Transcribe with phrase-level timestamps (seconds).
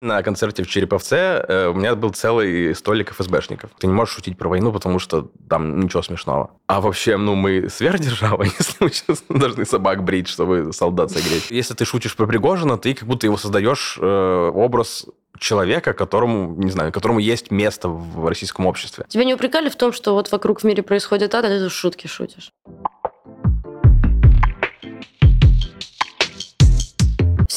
[0.00, 3.70] На концерте в Череповце э, у меня был целый столик ФСБшников.
[3.78, 6.50] Ты не можешь шутить про войну, потому что там ничего смешного.
[6.68, 11.50] А вообще, ну, мы сверхдержава, если мы сейчас должны собак брить, чтобы солдат согреть.
[11.50, 15.06] Если ты шутишь про Пригожина, ты как будто его создаешь э, образ
[15.40, 19.04] человека, которому, не знаю, которому есть место в российском обществе.
[19.08, 22.06] Тебя не упрекали в том, что вот вокруг в мире происходит ад, а ты шутки
[22.06, 22.52] шутишь?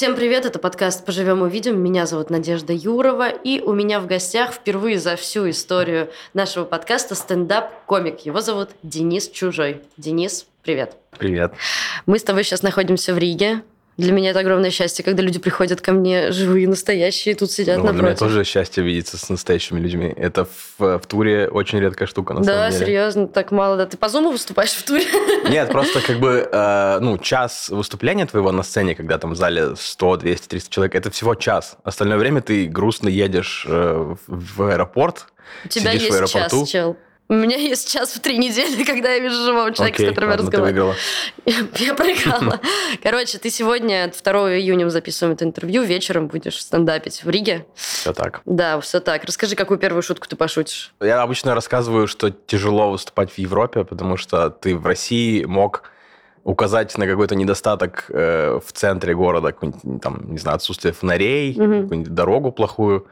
[0.02, 1.80] Всем привет, это подкаст «Поживем увидим».
[1.80, 7.14] Меня зовут Надежда Юрова, и у меня в гостях впервые за всю историю нашего подкаста
[7.14, 8.22] стендап-комик.
[8.22, 9.84] Его зовут Денис Чужой.
[9.98, 10.96] Денис, привет.
[11.20, 11.54] Привет.
[12.08, 13.62] Мы с тобой сейчас находимся в Риге,
[13.98, 17.84] для меня это огромное счастье, когда люди приходят ко мне живые, настоящие, тут сидят ну,
[17.84, 18.02] напротив.
[18.02, 20.14] Для меня тоже счастье видеться с настоящими людьми.
[20.16, 22.80] Это в, в туре очень редкая штука, на да, самом деле.
[22.80, 23.78] Да, серьезно, так мало.
[23.78, 23.86] Да.
[23.86, 25.06] Ты по зуму выступаешь в туре?
[25.50, 29.76] Нет, просто как бы, э, ну, час выступления твоего на сцене, когда там в зале
[29.76, 31.78] 100, 200, 300 человек, это всего час.
[31.84, 35.28] Остальное время ты грустно едешь э, в аэропорт,
[35.66, 36.62] У тебя есть в аэропорту.
[36.62, 36.98] час, чел.
[37.32, 40.32] У меня есть час в три недели, когда я вижу живого человека, okay, с которым
[40.32, 40.96] я разговариваю.
[41.46, 41.72] Выиграла.
[41.78, 42.60] Я проиграла.
[43.04, 47.66] Короче, ты сегодня, 2 июня записываем это интервью, вечером будешь стендапить в Риге.
[47.74, 48.42] Все так.
[48.44, 49.24] Да, все так.
[49.24, 50.94] Расскажи, какую первую шутку ты пошутишь?
[51.00, 55.84] Я обычно рассказываю, что тяжело выступать в Европе, потому что ты в России мог
[56.44, 59.56] указать на какой-то недостаток э, в центре города,
[60.02, 61.84] там, не знаю, отсутствие фонарей, угу.
[61.84, 63.08] какую-нибудь дорогу плохую.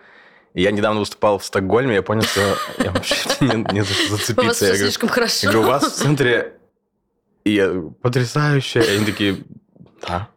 [0.54, 2.42] Я недавно выступал в Стокгольме, я понял, что
[2.80, 4.42] я вообще не, не за что зацепиться.
[4.42, 5.48] У вас все слишком хорошо.
[5.48, 6.60] Я говорю, у вас в центре
[7.44, 8.80] и я, потрясающе.
[8.80, 9.38] И они такие,
[10.08, 10.30] да.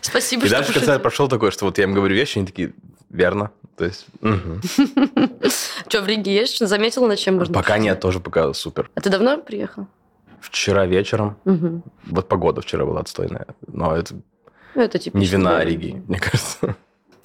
[0.00, 2.72] Спасибо, И дальше концерт прошел такой, что вот я им говорю вещи, они такие,
[3.10, 3.50] верно.
[3.76, 4.06] То есть,
[5.88, 6.66] Что, в Риге есть?
[6.66, 7.52] Заметил, на чем можно?
[7.52, 8.90] Пока нет, тоже пока супер.
[8.94, 9.86] А ты давно приехал?
[10.40, 11.36] Вчера вечером.
[12.06, 13.46] Вот погода вчера была отстойная.
[13.66, 14.14] Но это,
[14.74, 16.76] ну, это не вина Риги, мне кажется.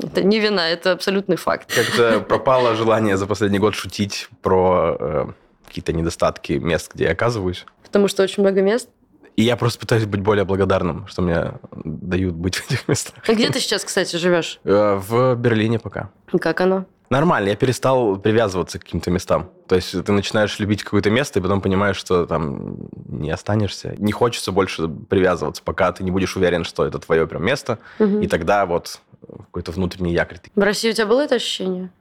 [0.04, 1.74] Это не вина, это абсолютный факт.
[1.74, 5.26] Как-то пропало желание за последний год шутить про э,
[5.68, 7.66] какие-то недостатки мест, где я оказываюсь.
[7.84, 8.90] Потому что очень много мест?
[9.38, 13.16] И я просто пытаюсь быть более благодарным, что мне дают быть в этих местах.
[13.28, 14.60] А где ты сейчас, кстати, живешь?
[14.64, 16.10] Э, в Берлине пока.
[16.40, 16.86] Как оно?
[17.10, 19.50] Нормально, я перестал привязываться к каким-то местам.
[19.68, 23.96] То есть ты начинаешь любить какое-то место, и потом понимаешь, что там не останешься.
[23.98, 27.80] Не хочется больше привязываться, пока ты не будешь уверен, что это твое прям место.
[28.00, 28.22] Угу.
[28.22, 30.40] И тогда вот какой-то внутренний якорь.
[30.56, 31.92] В России у тебя было это ощущение?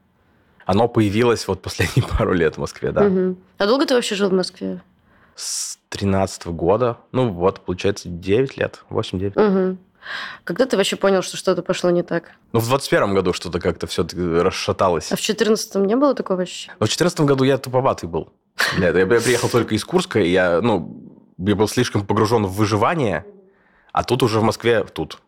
[0.66, 3.06] Оно появилось вот последние пару лет в Москве, да.
[3.06, 3.36] Угу.
[3.58, 4.82] А долго ты вообще жил в Москве?
[5.34, 6.98] С 13 года.
[7.12, 9.72] Ну вот, получается, 9 лет, 8-9.
[9.72, 9.78] Угу.
[10.44, 12.32] Когда ты вообще понял, что что-то пошло не так?
[12.52, 14.06] Ну, в 21 году что-то как-то все
[14.42, 15.12] расшаталось.
[15.12, 16.76] А в 14 не было такого ощущения?
[16.80, 18.32] Ну, в 14 году я туповатый был.
[18.78, 21.02] Нет, я приехал только из Курска, и я, ну,
[21.38, 23.24] я был слишком погружен в выживание,
[23.92, 25.18] а тут уже в Москве, тут,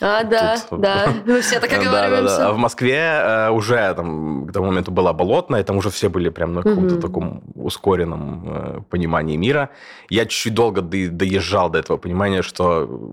[0.00, 2.36] а, да, Тут, да, мы все так оговариваемся.
[2.36, 2.48] Да, да, да.
[2.48, 6.30] А в Москве э, уже там, к тому моменту была болотная, там уже все были
[6.30, 7.02] прям на каком-то угу.
[7.02, 9.70] таком ускоренном э, понимании мира.
[10.08, 13.12] Я чуть-чуть долго до, доезжал до этого понимания, что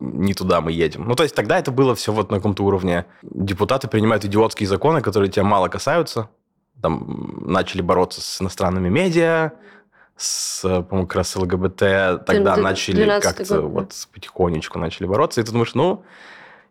[0.00, 1.08] не туда мы едем.
[1.08, 3.06] Ну, то есть тогда это было все вот на каком-то уровне.
[3.22, 6.28] Депутаты принимают идиотские законы, которые тебя мало касаются.
[6.82, 9.52] Там начали бороться с иностранными медиа,
[10.16, 15.52] с, по-моему, как раз ЛГБТ тогда начали как-то год, вот потихонечку начали бороться, и ты
[15.52, 16.04] думаешь, ну,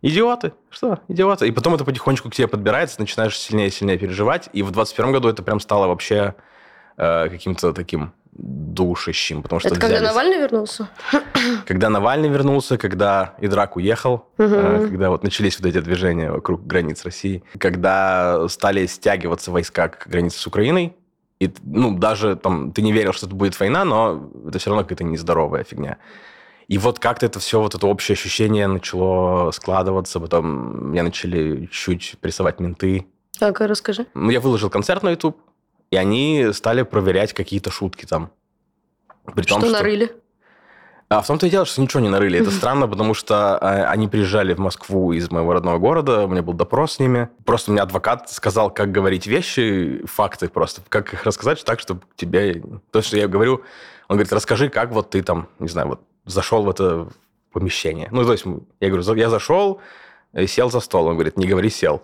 [0.01, 1.47] идиоты, что, идиоты.
[1.47, 5.11] И потом это потихонечку к тебе подбирается, начинаешь сильнее и сильнее переживать, и в 21
[5.11, 6.35] году это прям стало вообще
[6.97, 10.89] э, каким-то таким душащим, потому что Это когда Навальный вернулся?
[11.65, 14.49] Когда Навальный вернулся, когда Идрак уехал, угу.
[14.49, 20.39] когда вот начались вот эти движения вокруг границ России, когда стали стягиваться войска к границе
[20.39, 20.95] с Украиной,
[21.39, 24.83] и, ну, даже там ты не верил, что это будет война, но это все равно
[24.83, 25.97] какая-то нездоровая фигня.
[26.67, 32.15] И вот как-то это все, вот это общее ощущение начало складываться, потом меня начали чуть
[32.21, 33.05] прессовать менты.
[33.37, 34.07] Так, расскажи.
[34.13, 35.37] Ну, я выложил концерт на YouTube,
[35.91, 38.31] и они стали проверять какие-то шутки там.
[39.35, 40.15] При что том, нарыли?
[41.07, 42.39] А в том-то и дело, что ничего не нарыли.
[42.39, 46.41] Это странно, потому что а, они приезжали в Москву из моего родного города, у меня
[46.41, 47.29] был допрос с ними.
[47.45, 52.63] Просто мне адвокат сказал, как говорить вещи, факты просто, как их рассказать так, чтобы тебе...
[52.91, 53.61] То, что я говорю,
[54.07, 57.07] он говорит, расскажи, как вот ты там, не знаю, вот зашел в это
[57.51, 58.09] помещение.
[58.11, 58.45] Ну, то есть
[58.79, 59.79] я говорю, я зашел,
[60.47, 61.07] сел за стол.
[61.07, 62.01] Он говорит, не говори сел.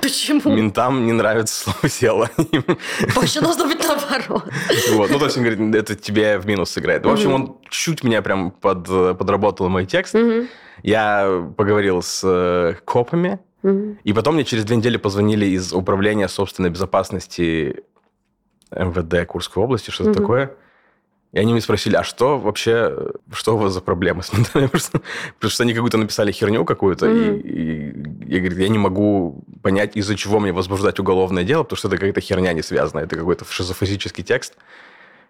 [0.00, 0.54] Почему?
[0.54, 2.30] Ментам не нравится слово «села».
[3.14, 4.48] Вообще должно быть наоборот.
[4.92, 5.10] Вот.
[5.10, 7.04] Ну, то есть он говорит, это тебе в минус сыграет.
[7.04, 8.86] В общем, он чуть меня прям под,
[9.18, 10.16] подработал мой текст.
[10.82, 13.38] Я поговорил с э, копами,
[14.04, 17.84] и потом мне через две недели позвонили из Управления собственной безопасности
[18.70, 20.54] МВД Курской области, что-то такое.
[21.32, 22.94] И они мне спросили, а что вообще,
[23.32, 24.66] что у вас за проблемы с ментами?
[24.66, 27.40] Потому что они какую-то написали херню какую-то, mm-hmm.
[27.40, 31.78] и, и я говорю, я не могу понять, из-за чего мне возбуждать уголовное дело, потому
[31.78, 34.56] что это какая-то херня не связанная, это какой-то шизофазический текст.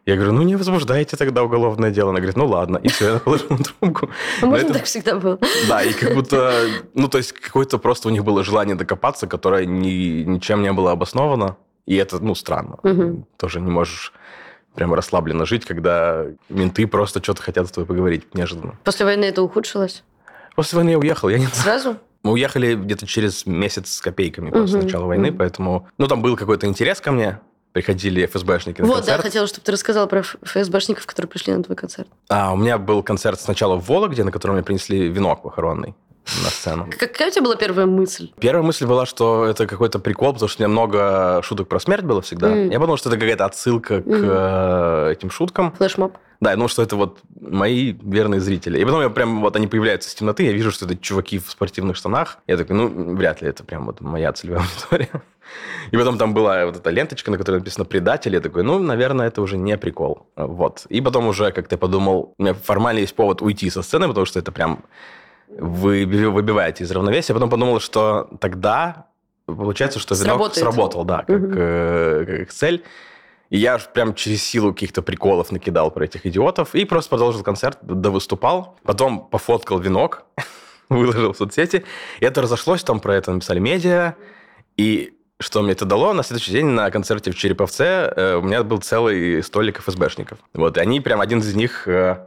[0.05, 2.11] Я говорю, ну не возбуждайте тогда уголовное дело.
[2.11, 2.79] Она говорит, ну ладно.
[2.79, 4.11] И все, я положил трубку.
[4.41, 4.75] А можно это...
[4.75, 5.39] так всегда было?
[5.69, 9.65] Да, и как будто, ну то есть какое-то просто у них было желание докопаться, которое
[9.65, 11.57] ни, ничем не было обосновано.
[11.87, 12.79] И это, ну, странно.
[12.83, 13.27] Угу.
[13.37, 14.13] Тоже не можешь
[14.75, 18.79] прямо расслабленно жить, когда менты просто что-то хотят с тобой поговорить неожиданно.
[18.85, 20.03] После войны это ухудшилось?
[20.55, 21.29] После войны я уехал.
[21.29, 21.47] Я не...
[21.47, 21.97] Сразу?
[22.23, 24.85] Мы уехали где-то через месяц с копейками после угу.
[24.87, 25.39] начала войны, угу.
[25.39, 25.89] поэтому...
[25.99, 27.41] Ну, там был какой-то интерес ко мне,
[27.73, 29.17] приходили ФСБшники на вот, концерт.
[29.17, 32.09] Вот, да, хотела, чтобы ты рассказал про ФСБшников, которые пришли на твой концерт.
[32.29, 35.95] А, у меня был концерт сначала в Вологде, на котором мне принесли венок похоронный
[36.45, 36.89] на сцену.
[36.99, 38.31] Какая у тебя была первая мысль?
[38.39, 42.05] Первая мысль была, что это какой-то прикол, потому что у меня много шуток про смерть
[42.05, 42.49] было всегда.
[42.49, 42.73] Mm.
[42.73, 44.03] Я подумал, что это какая-то отсылка mm.
[44.03, 45.73] к э, этим шуткам.
[45.73, 46.17] Флешмоб.
[46.41, 48.81] Да, я думал, что это вот мои верные зрители.
[48.81, 51.49] И потом я прям, вот они появляются из темноты, я вижу, что это чуваки в
[51.49, 52.39] спортивных штанах.
[52.49, 55.23] Я такой, ну, вряд ли это прям вот моя целевая аудитория.
[55.93, 58.35] И потом там была вот эта ленточка, на которой написано «предатель».
[58.35, 60.27] Я такой, ну, наверное, это уже не прикол.
[60.35, 60.87] Вот.
[60.89, 64.39] И потом уже как-то подумал, у меня формально есть повод уйти со сцены, потому что
[64.39, 64.85] это прям
[65.59, 67.35] вы выбиваете из равновесия.
[67.35, 69.07] Потом подумал, что тогда
[69.47, 71.53] получается, что венок сработал, да, как, угу.
[71.57, 72.85] э, как цель.
[73.51, 77.79] И я прям через силу каких-то приколов накидал про этих идиотов и просто продолжил концерт,
[77.83, 78.79] довыступал.
[78.83, 80.25] Потом пофоткал венок,
[80.89, 81.85] выложил в соцсети.
[82.21, 84.15] И это разошлось, там про это написали медиа.
[84.79, 86.15] И что мне это дало?
[86.15, 87.85] На следующий день на концерте в Череповце
[88.17, 90.39] э, у меня был целый столик ФСБшников.
[90.55, 91.87] Вот, и они прям один из них...
[91.87, 92.27] Э,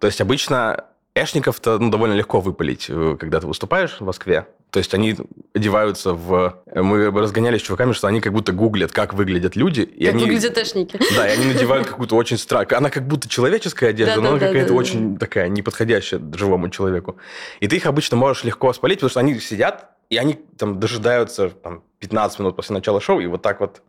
[0.00, 0.86] то есть обычно
[1.16, 4.46] Эшников-то ну, довольно легко выпалить, э, когда ты выступаешь в Москве.
[4.70, 5.16] То есть они
[5.54, 6.62] одеваются в...
[6.74, 9.80] Мы разгонялись с чуваками, что они как будто гуглят, как выглядят люди.
[9.80, 10.24] И как они...
[10.24, 11.00] выглядят эшники.
[11.16, 12.76] Да, и они надевают какую-то очень странную...
[12.76, 17.16] Она как будто человеческая одежда, но она какая-то очень такая неподходящая живому человеку.
[17.60, 21.48] И ты их обычно можешь легко спалить, потому что они сидят, и они там дожидаются
[21.48, 23.82] там, 15 минут после начала шоу, и вот так вот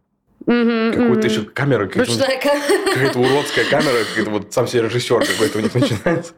[0.45, 1.31] Mm-hmm, Какую-то mm-hmm.
[1.31, 6.33] еще камеру, какая-то уродская камера, какой-то вот сам себе режиссер какой-то у них начинается.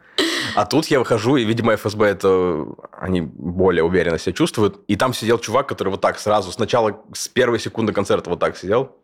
[0.55, 4.79] А тут я выхожу, и, видимо, ФСБ это они более уверенно себя чувствуют.
[4.87, 8.57] И там сидел чувак, который вот так сразу, сначала с первой секунды концерта вот так
[8.57, 8.95] сидел.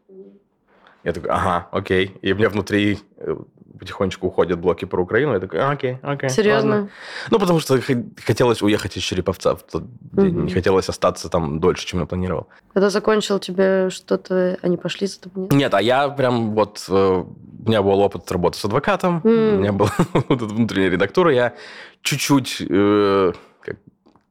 [1.03, 2.17] Я такой, ага, окей.
[2.21, 3.35] И у меня внутри э,
[3.79, 5.33] потихонечку уходят блоки про Украину.
[5.33, 6.29] Я такой, окей, окей.
[6.29, 6.71] Серьезно?
[6.71, 6.89] Ладно.
[7.31, 7.79] Ну, потому что
[8.25, 9.83] хотелось уехать из Череповца в тот
[10.13, 10.35] день.
[10.35, 10.45] Угу.
[10.45, 12.47] Не хотелось остаться там дольше, чем я планировал.
[12.73, 14.57] Когда закончил, тебе что-то...
[14.61, 15.47] Они пошли за тобой?
[15.51, 16.85] Нет, а я прям вот...
[16.89, 19.21] Э, у меня был опыт работы с адвокатом.
[19.23, 19.55] Mm.
[19.55, 19.91] У меня была
[20.29, 21.33] внутренняя редактура.
[21.33, 21.53] Я
[22.01, 22.61] чуть-чуть...
[22.69, 23.33] Э,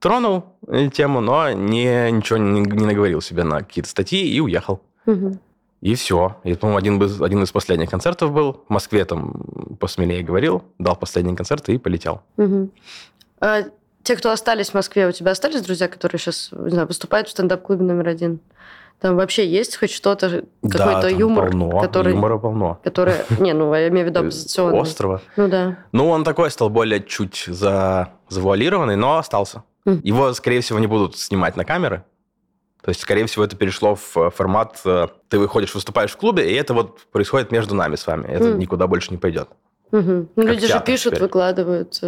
[0.05, 0.45] тронул
[0.93, 4.83] тему, но не, ничего не, не наговорил себе на какие-то статьи и уехал.
[5.07, 5.39] Угу.
[5.85, 6.39] И все.
[6.45, 8.65] И, по-моему, один, из, один из последних концертов был.
[8.67, 9.35] В Москве там
[9.79, 12.23] посмелее говорил, дал последний концерт и полетел.
[12.39, 12.71] Угу.
[13.41, 13.65] А
[14.03, 17.33] те, кто остались в Москве, у тебя остались друзья, которые сейчас, не знаю, выступают в
[17.33, 18.41] стендап-клубе номер один?
[18.99, 22.15] Там вообще есть хоть что-то, какой-то да, юмор, полно, который...
[22.15, 22.81] юмора полно.
[22.83, 24.81] Который, не, ну, я имею в виду оппозиционный.
[24.81, 25.21] Острова.
[25.37, 25.77] Ну, да.
[25.93, 28.09] Ну, он такой стал более чуть за...
[28.31, 29.65] завуалированный, но остался.
[29.87, 30.01] Mm.
[30.03, 32.05] Его, скорее всего, не будут снимать на камеры,
[32.85, 36.51] то есть, скорее всего, это перешло в э, формат, э, ты выходишь, выступаешь в клубе,
[36.51, 38.27] и это вот происходит между нами с вами.
[38.27, 38.59] Это mm.
[38.59, 39.49] никуда больше не пойдет.
[39.91, 40.29] Угу.
[40.37, 41.23] Ну, люди же пишут, теперь.
[41.23, 41.99] выкладывают.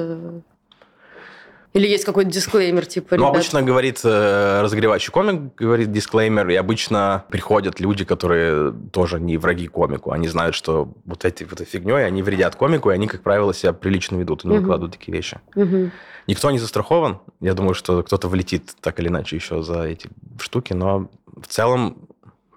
[1.76, 7.24] Э, или есть какой-то дисклеймер, типа, Ну, обычно говорит разогревающий комик, говорит дисклеймер, и обычно
[7.28, 10.12] приходят люди, которые тоже не враги комику.
[10.12, 13.52] Они знают, что вот эти вот этой фигней они вредят комику, и они, как правило,
[13.54, 14.62] себя прилично ведут и не угу.
[14.62, 15.38] выкладывают такие вещи.
[15.54, 15.90] Угу.
[16.26, 17.20] Никто не застрахован.
[17.40, 20.08] Я думаю, что кто-то влетит так или иначе еще за эти
[20.40, 22.08] штуки, но в целом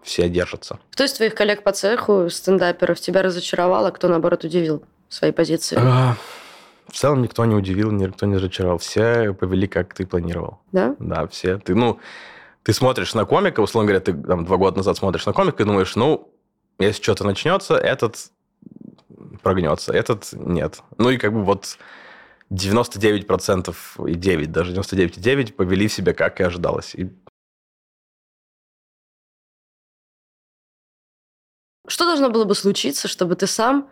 [0.01, 0.79] все держатся.
[0.91, 5.77] Кто из твоих коллег по цеху, стендаперов, тебя разочаровал, а кто, наоборот, удивил своей позиции?
[5.79, 6.15] А,
[6.89, 8.77] в целом никто не удивил, никто не разочаровал.
[8.77, 10.60] Все повели, как ты планировал.
[10.72, 10.96] Да?
[11.00, 11.58] Да, все.
[11.58, 12.00] Ты, ну,
[12.63, 15.65] ты смотришь на комика, условно говоря, ты там, два года назад смотришь на комика и
[15.65, 16.31] думаешь, ну,
[16.79, 18.31] если что-то начнется, этот
[19.41, 20.81] прогнется, этот нет.
[20.98, 21.77] Ну и как бы вот
[22.51, 23.75] 99%
[24.08, 26.96] и 9, даже 99,9 повели себя, как и ожидалось.
[26.96, 27.10] И...
[31.88, 33.89] Что должно было бы случиться, чтобы ты сам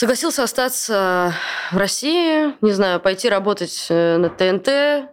[0.00, 1.34] согласился остаться
[1.70, 5.10] в России, не знаю, пойти работать э, на ТНТ,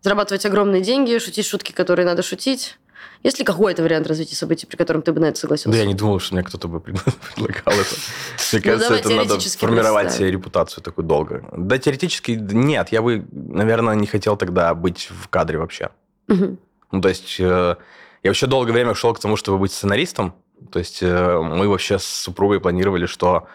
[0.00, 2.78] зарабатывать огромные деньги, шутить шутки, которые надо шутить,
[3.24, 5.76] есть ли какой-то вариант развития событий, при котором ты бы на это согласился?
[5.76, 6.78] Да я не думал, что мне кто-то бы
[7.34, 7.96] предлагал это.
[8.52, 11.44] Мне ну, кажется, это надо формировать себе репутацию такую долго.
[11.56, 12.90] Да, теоретически нет.
[12.92, 15.90] Я бы, наверное, не хотел тогда быть в кадре вообще.
[16.28, 17.74] Ну, то есть, э,
[18.22, 20.32] я вообще долгое время шел к тому, чтобы быть сценаристом.
[20.70, 23.48] То есть, э, мы вообще с супругой планировали, что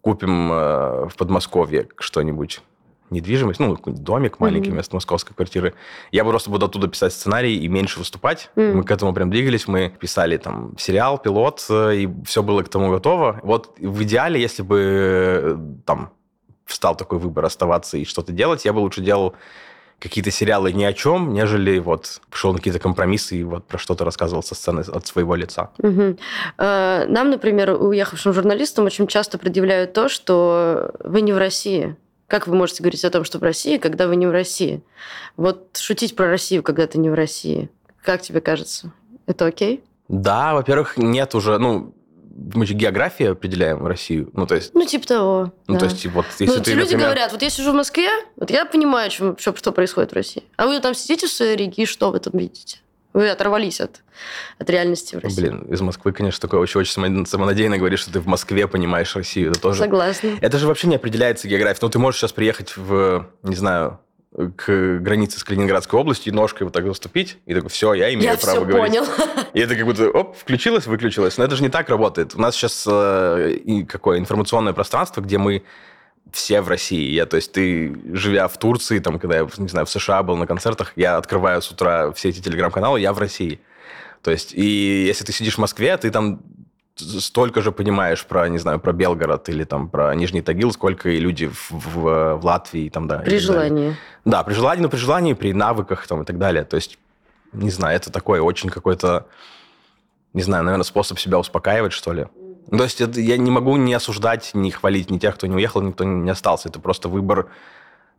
[0.00, 2.62] купим э, в Подмосковье что-нибудь,
[3.10, 4.72] недвижимость, ну, домик маленький mm-hmm.
[4.72, 5.74] вместо московской квартиры.
[6.12, 8.50] Я просто буду оттуда писать сценарий и меньше выступать.
[8.56, 8.72] Mm-hmm.
[8.74, 9.66] Мы к этому прям двигались.
[9.66, 13.40] Мы писали там сериал, пилот, э, и все было к тому готово.
[13.42, 16.10] Вот в идеале, если бы э, там
[16.64, 19.34] встал такой выбор оставаться и что-то делать, я бы лучше делал
[19.98, 24.04] какие-то сериалы ни о чем, нежели вот шел на какие-то компромиссы и вот про что-то
[24.04, 25.70] рассказывал со сцены от своего лица.
[25.78, 26.16] Угу.
[26.58, 31.96] Нам, например, уехавшим журналистам очень часто предъявляют то, что вы не в России.
[32.26, 34.82] Как вы можете говорить о том, что в России, когда вы не в России?
[35.36, 37.70] Вот шутить про Россию, когда ты не в России.
[38.02, 38.92] Как тебе кажется?
[39.26, 39.82] Это окей?
[40.08, 41.94] Да, во-первых, нет уже, ну,
[42.54, 44.30] мы же географию определяем Россию.
[44.32, 44.74] Ну, то есть...
[44.74, 45.52] Ну, типа того.
[45.66, 45.80] Ну, да.
[45.80, 47.06] то есть, вот, если ну, ты, люди например...
[47.06, 50.44] говорят, вот я сижу в Москве, вот я понимаю, что, что происходит в России.
[50.56, 52.78] А вы там сидите в своей Риге, и что вы там видите?
[53.14, 54.02] Вы оторвались от,
[54.58, 55.40] от реальности в России.
[55.40, 59.50] Блин, из Москвы, конечно, такое очень-очень самонадеянно говоришь, что ты в Москве понимаешь Россию.
[59.50, 59.80] Это тоже...
[59.80, 60.36] Согласна.
[60.40, 61.80] Это же вообще не определяется географией.
[61.82, 63.98] Ну, ты можешь сейчас приехать в, не знаю,
[64.56, 68.30] к границе с Калининградской областью и ножкой вот так заступить, и такой, все, я имею
[68.30, 68.98] я право все говорить.
[68.98, 69.06] понял.
[69.54, 71.38] И это как будто, оп, включилось, выключилось.
[71.38, 72.34] Но это же не так работает.
[72.34, 75.62] У нас сейчас э, какое информационное пространство, где мы
[76.30, 77.10] все в России.
[77.10, 80.36] Я, то есть ты, живя в Турции, там, когда я, не знаю, в США был
[80.36, 83.60] на концертах, я открываю с утра все эти телеграм-каналы, я в России.
[84.22, 86.40] То есть, и если ты сидишь в Москве, ты там
[86.98, 91.18] столько же понимаешь про, не знаю, про Белгород или там про Нижний Тагил, сколько и
[91.18, 93.18] люди в, в, в Латвии там, да.
[93.18, 93.96] При желании.
[94.24, 96.64] Да, при желании, но при желании, при навыках там и так далее.
[96.64, 96.98] То есть,
[97.52, 99.26] не знаю, это такой очень какой-то,
[100.34, 102.26] не знаю, наверное, способ себя успокаивать, что ли.
[102.70, 105.80] То есть это, я не могу не осуждать, не хвалить ни тех, кто не уехал,
[105.80, 106.68] никто не остался.
[106.68, 107.48] Это просто выбор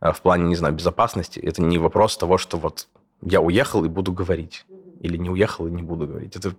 [0.00, 1.38] э, в плане, не знаю, безопасности.
[1.38, 2.88] Это не вопрос того, что вот
[3.22, 4.64] я уехал и буду говорить.
[5.00, 6.34] Или не уехал и не буду говорить.
[6.34, 6.54] Это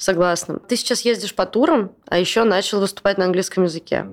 [0.00, 0.58] Согласна.
[0.60, 4.06] Ты сейчас ездишь по турам, а еще начал выступать на английском языке.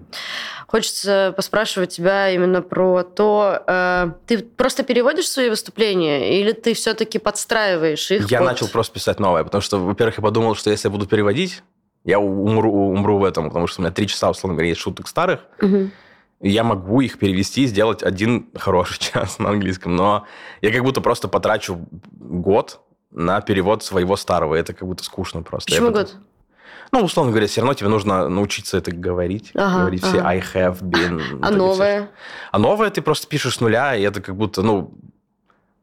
[0.68, 7.20] Хочется поспрашивать тебя именно про то, э, ты просто переводишь свои выступления или ты все-таки
[7.20, 8.30] подстраиваешь их?
[8.30, 8.48] Я под...
[8.48, 11.64] начал просто писать новое, потому что, во-первых, я подумал, что если я буду переводить,
[12.04, 15.08] я умру, умру в этом, потому что у меня три часа, условно говоря, есть шуток
[15.08, 15.40] старых.
[15.62, 15.90] Угу.
[16.42, 19.96] И я могу их перевести и сделать один хороший час на английском.
[19.96, 20.28] Но
[20.62, 24.56] я как будто просто потрачу год на перевод своего старого.
[24.56, 25.72] Это как будто скучно просто.
[25.72, 26.16] Почему год?
[26.92, 29.52] Ну, условно говоря, все равно тебе нужно научиться это говорить.
[29.54, 30.10] Ага, говорить ага.
[30.10, 31.40] все I have been.
[31.42, 32.10] А новое?
[32.52, 34.94] А новое ты просто пишешь с нуля, и это как будто, ну,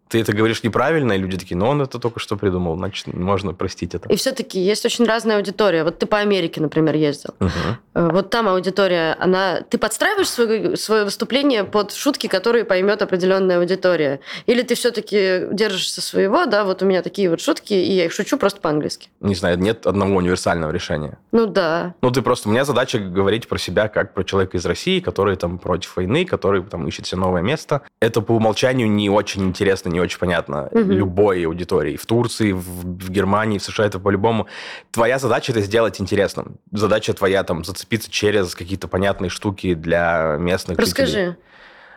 [0.09, 3.55] ты это говоришь неправильно, и люди такие, ну, он это только что придумал, значит, можно
[3.55, 4.09] простить это.
[4.09, 5.85] И все-таки есть очень разная аудитория.
[5.85, 7.35] Вот ты по Америке, например, ездил.
[7.41, 8.11] Угу.
[8.13, 9.63] Вот там аудитория, она...
[9.63, 14.21] Ты подстраиваешь свое, свое выступление под шутки, которые поймет определенная аудитория?
[14.47, 18.13] Или ты все-таки держишься своего, да, вот у меня такие вот шутки, и я их
[18.13, 19.09] шучу просто по-английски?
[19.21, 21.19] Не знаю, нет одного универсального решения.
[21.33, 21.95] Ну да.
[22.03, 22.49] Ну ты просто...
[22.49, 26.25] У меня задача говорить про себя как про человека из России, который там против войны,
[26.25, 27.83] который там ищет себе новое место.
[28.01, 30.81] Это по умолчанию не очень интересно, не очень понятно угу.
[30.81, 31.97] любой аудитории.
[31.97, 34.47] В Турции, в, в Германии, в США это по-любому.
[34.91, 36.59] Твоя задача это сделать интересным.
[36.73, 41.13] Задача твоя там зацепиться через какие-то понятные штуки для местных Расскажи.
[41.13, 41.37] жителей.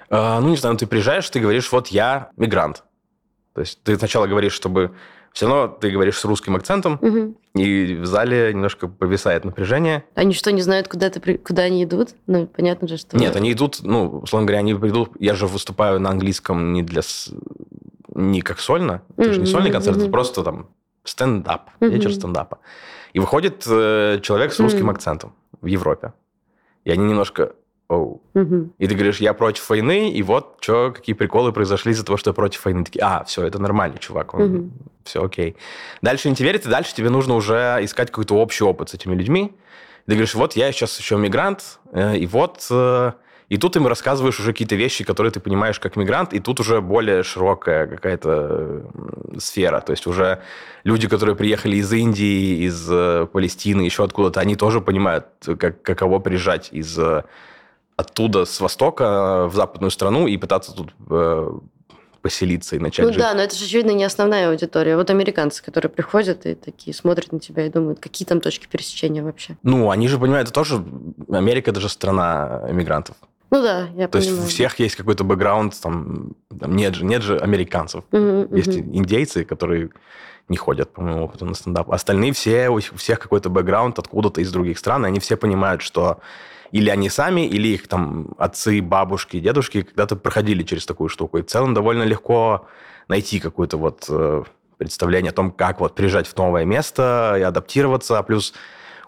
[0.10, 2.84] А, ну, не знаю, ну, ты приезжаешь, ты говоришь, вот я мигрант.
[3.54, 4.92] То есть ты сначала говоришь, чтобы
[5.38, 7.38] все равно ты говоришь с русским акцентом, угу.
[7.54, 10.04] и в зале немножко повисает напряжение.
[10.16, 12.10] Они что, не знают, куда, ты, куда они идут?
[12.26, 13.16] Ну, понятно же, что...
[13.18, 15.12] Нет, они идут, ну, условно говоря, они придут...
[15.20, 17.04] Я же выступаю на английском не для
[18.18, 20.68] не как сольно, это же не сольный концерт, это просто там
[21.04, 22.60] стендап, вечер стендапа.
[23.14, 26.14] И выходит э, человек с русским акцентом в Европе.
[26.84, 27.54] И они немножко
[27.88, 28.22] оу.
[28.78, 32.32] И ты говоришь, я против войны, и вот что, какие приколы произошли из-за того, что
[32.32, 32.84] я против войны.
[32.84, 34.72] Такие, а, все, это нормальный чувак, он,
[35.04, 35.56] все окей.
[36.02, 39.16] Дальше не тебе верит, и дальше тебе нужно уже искать какой-то общий опыт с этими
[39.16, 39.56] людьми.
[40.06, 43.12] Ты говоришь, вот я сейчас еще мигрант, э, и вот э,
[43.50, 46.82] и тут им рассказываешь уже какие-то вещи, которые ты понимаешь как мигрант, и тут уже
[46.82, 48.84] более широкая какая-то
[49.40, 49.80] сфера.
[49.80, 50.42] То есть уже
[50.84, 55.28] люди, которые приехали из Индии, из э, Палестины, еще откуда-то, они тоже понимают,
[55.60, 57.24] как, каково приезжать из э,
[57.96, 61.52] оттуда, с востока в западную страну и пытаться тут э,
[62.22, 63.22] поселиться и начать ну, жить.
[63.22, 64.98] да, но это же, очевидно, не основная аудитория.
[64.98, 69.24] Вот американцы, которые приходят и такие смотрят на тебя и думают, какие там точки пересечения
[69.24, 69.56] вообще.
[69.64, 70.84] Ну, они же понимают, это тоже...
[71.30, 73.16] Америка– это же страна иммигрантов.
[73.50, 74.36] Ну да, я То понимаю.
[74.36, 78.04] есть у всех есть какой-то бэкграунд, там, там нет, же, нет же американцев.
[78.12, 78.96] Uh-huh, есть uh-huh.
[78.96, 79.90] индейцы, которые
[80.50, 81.92] не ходят, по моему опыту, на стендап.
[81.92, 86.20] Остальные все, у всех какой-то бэкграунд откуда-то из других стран, и они все понимают, что
[86.72, 91.38] или они сами, или их там отцы, бабушки, дедушки когда-то проходили через такую штуку.
[91.38, 92.68] И в целом довольно легко
[93.08, 94.44] найти какое-то вот э,
[94.78, 98.22] представление о том, как вот приезжать в новое место и адаптироваться.
[98.24, 98.54] Плюс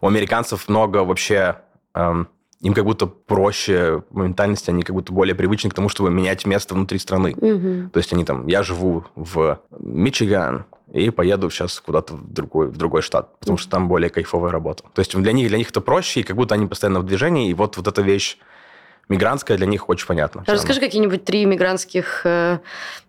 [0.01, 1.58] у американцев много вообще...
[1.93, 2.29] Эм,
[2.62, 6.46] им как будто проще по ментальности, они как будто более привычны к тому, чтобы менять
[6.46, 7.32] место внутри страны.
[7.32, 7.92] Угу.
[7.92, 12.78] То есть они там, я живу в Мичиган, и поеду сейчас куда-то в другой, в
[12.78, 14.84] другой штат, потому что там более кайфовая работа.
[14.94, 17.50] То есть для них, для них это проще, и как будто они постоянно в движении,
[17.50, 18.38] и вот, вот эта вещь
[19.08, 20.44] мигрантская для них очень понятна.
[20.48, 22.60] Расскажи какие-нибудь три мигрантских, э,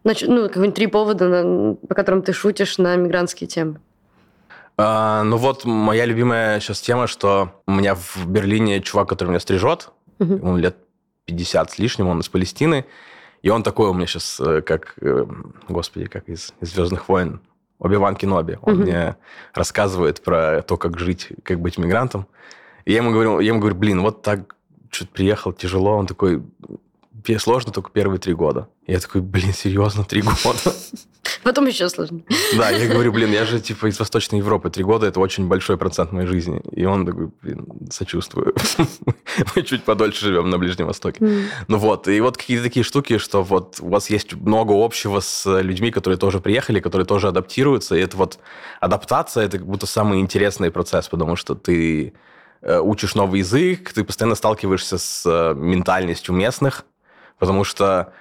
[0.05, 3.81] ну, какие-нибудь три повода, по которым ты шутишь на мигрантские темы.
[4.83, 9.41] А, ну вот моя любимая сейчас тема, что у меня в Берлине чувак, который меня
[9.41, 10.35] стрижет, угу.
[10.35, 10.77] ему лет
[11.27, 12.87] 50 с лишним, он из Палестины,
[13.43, 15.27] и он такой у меня сейчас, э, как, э,
[15.69, 17.41] господи, как из, из «Звездных войн»,
[17.79, 18.59] Оби-Ван Кеноби.
[18.63, 18.83] Он угу.
[18.83, 19.17] мне
[19.55, 22.27] рассказывает про то, как жить, как быть мигрантом.
[22.85, 24.55] И я ему говорю, я ему говорю, блин, вот так
[24.91, 25.97] что-то приехал, тяжело.
[25.97, 26.43] Он такой,
[27.39, 28.69] сложно только первые три года.
[28.87, 30.59] Я такой, блин, серьезно, три года?
[31.43, 32.25] Потом еще сложнее.
[32.57, 34.71] Да, я говорю, блин, я же типа из Восточной Европы.
[34.71, 36.61] Три года– это очень большой процент моей жизни.
[36.73, 38.55] И он такой, блин, сочувствую.
[39.57, 41.25] Мы чуть подольше живем на Ближнем Востоке.
[41.69, 45.61] Ну вот, и вот какие-то такие штуки, что вот у вас есть много общего с
[45.61, 47.95] людьми, которые тоже приехали, которые тоже адаптируются.
[47.95, 48.39] И это вот
[48.81, 52.13] адаптация– это как будто самый интересный процесс, потому что ты
[52.63, 56.85] э, учишь новый язык, ты постоянно сталкиваешься с э, ментальностью местных,
[57.41, 58.13] потому что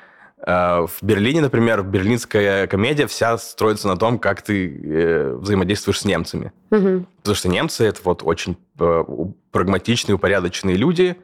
[0.46, 6.06] Э, в Берлине, например, берлинская комедия вся строится на том, как ты э, взаимодействуешь с
[6.06, 6.52] немцами.
[6.72, 7.06] Угу.
[7.18, 9.04] Потому что немцы это вот очень э,
[9.52, 11.18] прагматичные, упорядоченные люди,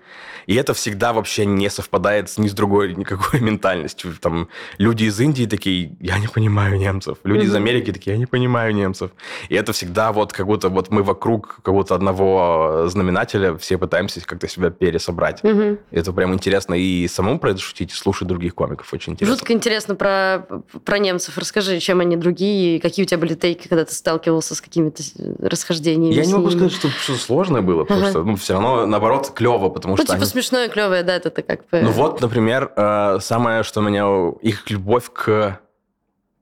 [0.48, 4.14] и это всегда вообще не совпадает с ни с другой никакой ментальностью.
[4.20, 7.18] Там люди из Индии такие, я не понимаю немцев.
[7.24, 7.48] Люди mm-hmm.
[7.48, 9.12] из Америки такие, я не понимаю немцев.
[9.50, 14.48] И это всегда вот как будто вот мы вокруг кого-то одного знаменателя все пытаемся как-то
[14.48, 15.42] себя пересобрать.
[15.42, 15.80] Mm-hmm.
[15.92, 19.36] Это прям интересно и самому про это шутить, и слушать других комиков очень интересно.
[19.36, 20.46] Жутко интересно про,
[20.84, 21.38] про немцев.
[21.38, 25.02] Расскажи, чем они другие, какие у тебя были тейки, когда ты сталкивался с какими-то
[25.39, 26.13] расхождениями?
[26.13, 28.10] Я не могу сказать, что, что сложное было, потому ага.
[28.10, 31.30] что ну, все равно, наоборот, клево, потому ну, что типа они смешное, клевое, да, это
[31.30, 31.82] как бы...
[31.82, 34.06] Ну вот, например, э, самое, что меня...
[34.42, 35.60] Их любовь к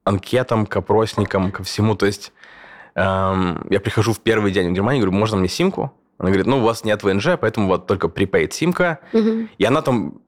[0.03, 1.95] анкетам, к опросникам, ко всему.
[1.95, 2.31] То есть
[2.95, 5.93] эм, я прихожу в первый день в Германии, говорю, можно мне симку?
[6.17, 8.99] Она говорит, ну, у вас нет ВНЖ, поэтому вот только prepaid симка.
[9.13, 9.47] Угу.
[9.57, 10.21] И она там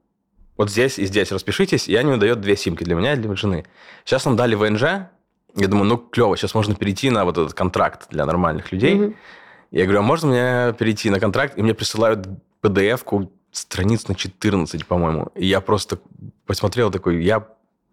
[0.58, 3.66] вот здесь и здесь распишитесь, и они дает две симки для меня и для жены.
[4.06, 5.10] Сейчас нам дали ВНЖ,
[5.56, 8.96] я думаю, ну, клево, сейчас можно перейти на вот этот контракт для нормальных людей.
[8.96, 9.14] Угу.
[9.72, 11.58] Я говорю, а можно мне перейти на контракт?
[11.58, 12.28] И мне присылают
[12.62, 15.30] PDF-ку страниц на 14, по-моему.
[15.36, 16.00] И я просто
[16.46, 17.48] посмотрел такой, я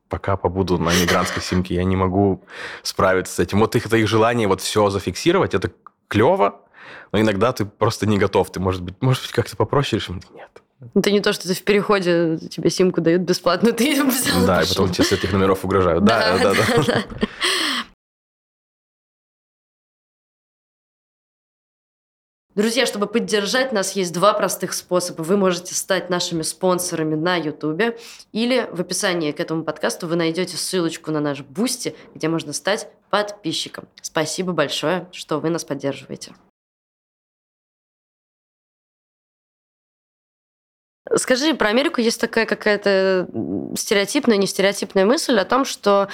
[0.09, 2.45] пока побуду на мигрантской симке, я не могу
[2.83, 3.61] справиться с этим.
[3.61, 5.71] Вот их, это их желание вот все зафиксировать, это
[6.09, 6.61] клево,
[7.13, 8.51] но иногда ты просто не готов.
[8.53, 10.21] Ты, может быть, может быть как-то попроще решим?
[10.35, 10.63] Нет.
[10.95, 14.69] Это не то, что ты в переходе, тебе симку дают бесплатно, ты взял Да, и
[14.69, 16.05] потом тебе с этих номеров угрожают.
[16.05, 17.05] Да, да, да.
[22.55, 25.23] Друзья, чтобы поддержать нас, есть два простых способа.
[25.23, 27.99] Вы можете стать нашими спонсорами на YouTube,
[28.33, 32.89] или в описании к этому подкасту вы найдете ссылочку на наш Boosty, где можно стать
[33.09, 33.89] подписчиком.
[34.03, 36.35] Спасибо большое, что вы нас поддерживаете.
[41.17, 43.27] Скажи, про Америку есть такая какая-то
[43.77, 46.09] стереотипная, не стереотипная мысль о том, что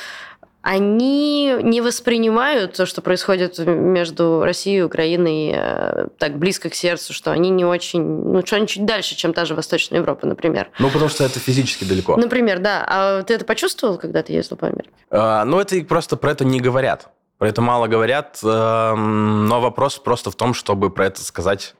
[0.60, 7.12] они не воспринимают то, что происходит между Россией и Украиной э, так близко к сердцу,
[7.12, 10.70] что они не очень, ну, что они чуть дальше, чем та же Восточная Европа, например.
[10.78, 12.16] Ну, потому что это физически далеко.
[12.16, 12.84] Например, да.
[12.86, 14.90] А ты это почувствовал, когда ты ездил по Америке?
[15.10, 17.08] А, ну, это просто про это не говорят.
[17.38, 21.76] Про это мало говорят, эм, но вопрос просто в том, чтобы про это сказать,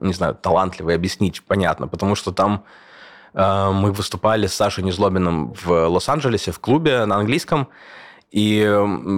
[0.00, 2.64] не знаю, талантливо и объяснить, понятно, потому что там
[3.34, 7.68] э, мы выступали с Сашей Незлобиным в Лос-Анджелесе в клубе на английском,
[8.30, 8.64] и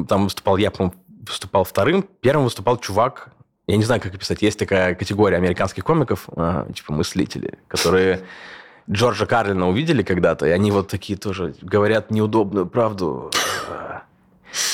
[0.09, 0.93] там выступал я, по
[1.29, 2.05] выступал вторым.
[2.21, 3.31] Первым выступал чувак,
[3.67, 8.23] я не знаю, как описать, есть такая категория американских комиков, э, типа мыслители, которые
[8.91, 13.31] Джорджа Карлина увидели когда-то, и они вот такие тоже говорят неудобную правду.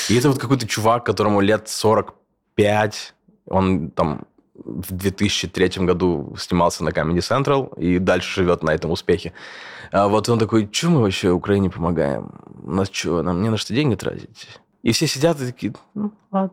[0.07, 3.13] И это вот какой-то чувак, которому лет 45,
[3.47, 4.25] он там
[4.63, 9.33] в 2003 году снимался на Comedy Central и дальше живет на этом успехе.
[9.91, 12.31] А вот он такой, что мы вообще Украине помогаем?
[12.63, 14.47] У нас что, нам не на что деньги тратить?
[14.83, 16.51] И все сидят и такие, ну, ладно.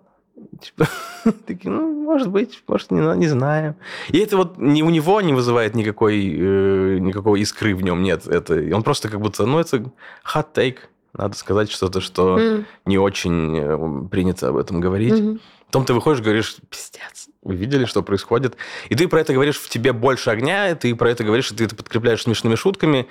[0.61, 0.89] Типа,
[1.47, 3.77] такие, ну, может быть, может, не, не знаем.
[4.09, 8.27] И это вот не у него не вызывает никакой, э, никакой искры в нем, нет.
[8.27, 9.91] Это, он просто как будто, ну, это
[10.35, 10.79] hot take.
[11.15, 12.65] Надо сказать что-то, что mm.
[12.87, 15.13] не очень э, принято об этом говорить.
[15.13, 15.41] Mm-hmm.
[15.73, 18.59] Потом ты выходишь и говоришь, пиздец, вы видели, что происходит?
[18.91, 21.65] И ты про это говоришь, в тебе больше огня, ты про это говоришь, и ты
[21.65, 23.09] это подкрепляешь смешными шутками.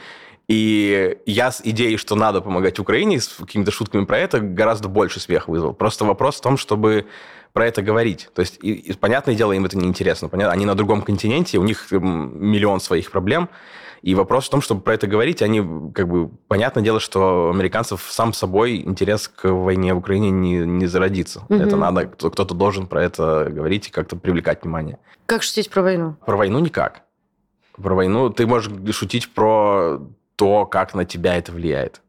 [0.47, 5.19] И я с идеей, что надо помогать Украине, с какими-то шутками про это, гораздо больше
[5.19, 5.73] смех вызвал.
[5.73, 7.07] Просто вопрос в том, чтобы
[7.53, 8.29] про это говорить.
[8.33, 10.29] То есть, и, и, понятное дело, им это не интересно.
[10.29, 10.53] Понятно?
[10.53, 13.49] Они на другом континенте, у них миллион своих проблем.
[14.01, 15.61] И вопрос в том, чтобы про это говорить, они,
[15.93, 20.87] как бы, понятное дело, что американцев сам собой интерес к войне в Украине не, не
[20.87, 21.43] зародится.
[21.49, 21.55] Угу.
[21.55, 24.97] Это надо, кто-то должен про это говорить и как-то привлекать внимание.
[25.27, 26.15] Как шутить про войну?
[26.25, 27.03] Про войну никак.
[27.75, 29.99] Про войну ты можешь шутить про
[30.35, 32.01] то, как на тебя это влияет.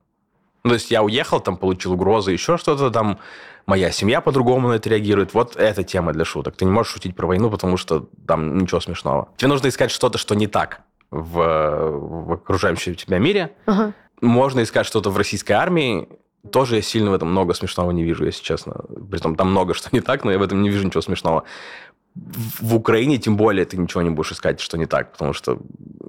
[0.65, 3.19] Ну, то есть я уехал, там получил угрозы, еще что-то там,
[3.67, 5.35] моя семья по-другому на это реагирует.
[5.35, 6.57] Вот эта тема для шуток.
[6.57, 9.29] Ты не можешь шутить про войну, потому что там ничего смешного.
[9.37, 13.55] Тебе нужно искать что-то, что не так в, в окружающем тебя мире.
[13.67, 13.93] Ага.
[14.21, 16.09] Можно искать что-то в российской армии.
[16.51, 18.85] Тоже я сильно в этом много смешного не вижу, если честно.
[19.11, 21.45] Притом там много что не так, но я в этом не вижу ничего смешного.
[22.15, 25.59] В Украине тем более ты ничего не будешь искать, что не так, потому что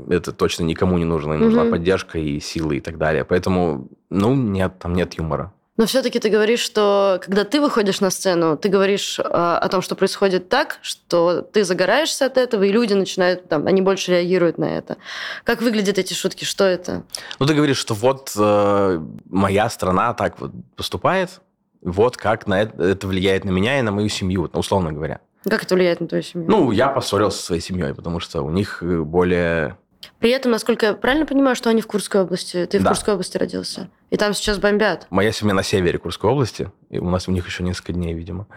[0.09, 1.33] это точно никому не нужно.
[1.33, 1.71] Им нужна угу.
[1.71, 3.23] поддержка и силы и так далее.
[3.23, 5.53] Поэтому, ну, нет, там нет юмора.
[5.75, 9.81] Но все-таки ты говоришь, что когда ты выходишь на сцену, ты говоришь э, о том,
[9.81, 14.59] что происходит так, что ты загораешься от этого, и люди начинают, там, они больше реагируют
[14.59, 14.97] на это.
[15.43, 16.45] Как выглядят эти шутки?
[16.45, 17.03] Что это?
[17.39, 21.41] Ну, ты говоришь, что вот э, моя страна так вот поступает,
[21.81, 25.21] вот как на это, это влияет на меня и на мою семью, условно говоря.
[25.49, 26.49] Как это влияет на твою семью?
[26.49, 29.77] Ну, я поссорился со своей семьей, потому что у них более
[30.19, 32.65] при этом, насколько я правильно понимаю, что они в Курской области?
[32.65, 32.85] Ты да.
[32.85, 33.89] в Курской области родился?
[34.09, 35.07] И там сейчас бомбят?
[35.09, 36.71] Моя семья на севере Курской области.
[36.89, 38.47] И у нас у них еще несколько дней, видимо.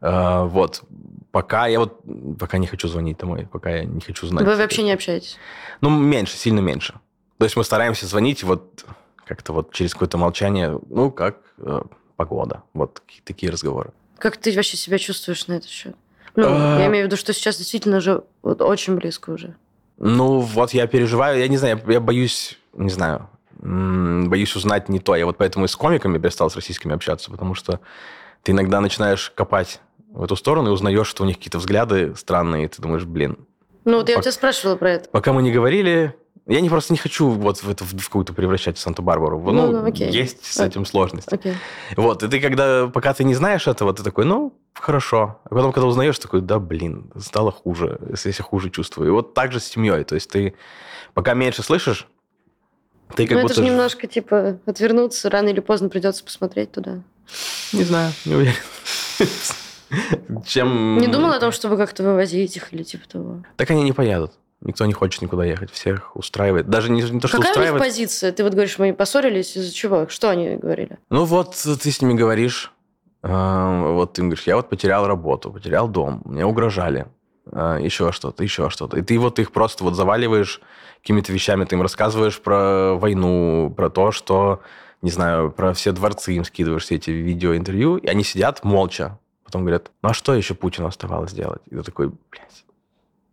[0.00, 0.82] А, вот.
[1.30, 2.00] Пока я вот...
[2.38, 3.48] Пока не хочу звонить домой.
[3.50, 4.44] Пока я не хочу знать.
[4.44, 5.38] Вы вообще не общаетесь?
[5.80, 6.94] Ну, меньше, сильно меньше.
[7.38, 8.84] То есть мы стараемся звонить вот
[9.24, 10.78] как-то вот через какое-то молчание.
[10.88, 11.82] Ну, как э,
[12.16, 12.62] погода.
[12.72, 13.92] Вот такие разговоры.
[14.18, 15.96] Как ты вообще себя чувствуешь на этот счет?
[16.36, 16.78] Ну, а...
[16.78, 19.56] я имею в виду, что сейчас действительно уже вот очень близко уже.
[19.98, 23.28] Ну, вот я переживаю, я не знаю, я, я боюсь, не знаю,
[23.60, 25.14] боюсь узнать не то.
[25.16, 27.80] Я вот поэтому и с комиками перестал с российскими общаться, потому что
[28.42, 29.80] ты иногда начинаешь копать
[30.10, 33.38] в эту сторону и узнаешь, что у них какие-то взгляды странные, и ты думаешь, блин.
[33.84, 35.08] Ну, вот я у тебя спрашивала про это.
[35.10, 36.14] Пока мы не говорили,
[36.46, 39.40] я не просто не хочу вот в это в какую-то превращать Санта-Барбару.
[39.40, 40.10] Ну, ну, ну окей.
[40.10, 41.34] есть с этим сложности.
[41.34, 41.54] Окей.
[41.96, 45.40] Вот, и ты когда, пока ты не знаешь этого, ты такой, ну, хорошо.
[45.44, 49.08] А потом, когда узнаешь, такой, да, блин, стало хуже, если я хуже чувствую.
[49.08, 50.04] И вот так же с семьей.
[50.04, 50.54] То есть ты
[51.14, 52.08] пока меньше слышишь,
[53.14, 53.54] ты как ну, будто...
[53.54, 57.02] это же немножко, типа, отвернуться, рано или поздно придется посмотреть туда.
[57.72, 58.54] Не знаю, не уверен.
[60.44, 60.98] Чем...
[60.98, 63.42] Не думал о том, чтобы как-то вывозить их или типа того?
[63.56, 64.32] Так они не поедут.
[64.60, 66.70] Никто не хочет никуда ехать, всех устраивает.
[66.70, 67.82] Даже не, не то, что Какая устраивает.
[67.82, 68.32] Какая позиция?
[68.32, 70.08] Ты вот говоришь, мы поссорились, из-за чего?
[70.08, 70.98] Что они говорили?
[71.10, 72.72] Ну вот ты с ними говоришь,
[73.28, 77.06] вот ты говоришь, я вот потерял работу, потерял дом, мне угрожали,
[77.50, 78.98] э, еще что-то, еще что-то.
[78.98, 80.60] И ты вот их просто вот заваливаешь
[81.00, 84.60] какими-то вещами, ты им рассказываешь про войну, про то, что,
[85.00, 89.18] не знаю, про все дворцы им скидываешь все эти видеоинтервью, и они сидят молча.
[89.44, 91.62] Потом говорят, ну а что еще Путину оставалось делать?
[91.70, 92.64] И ты такой, блядь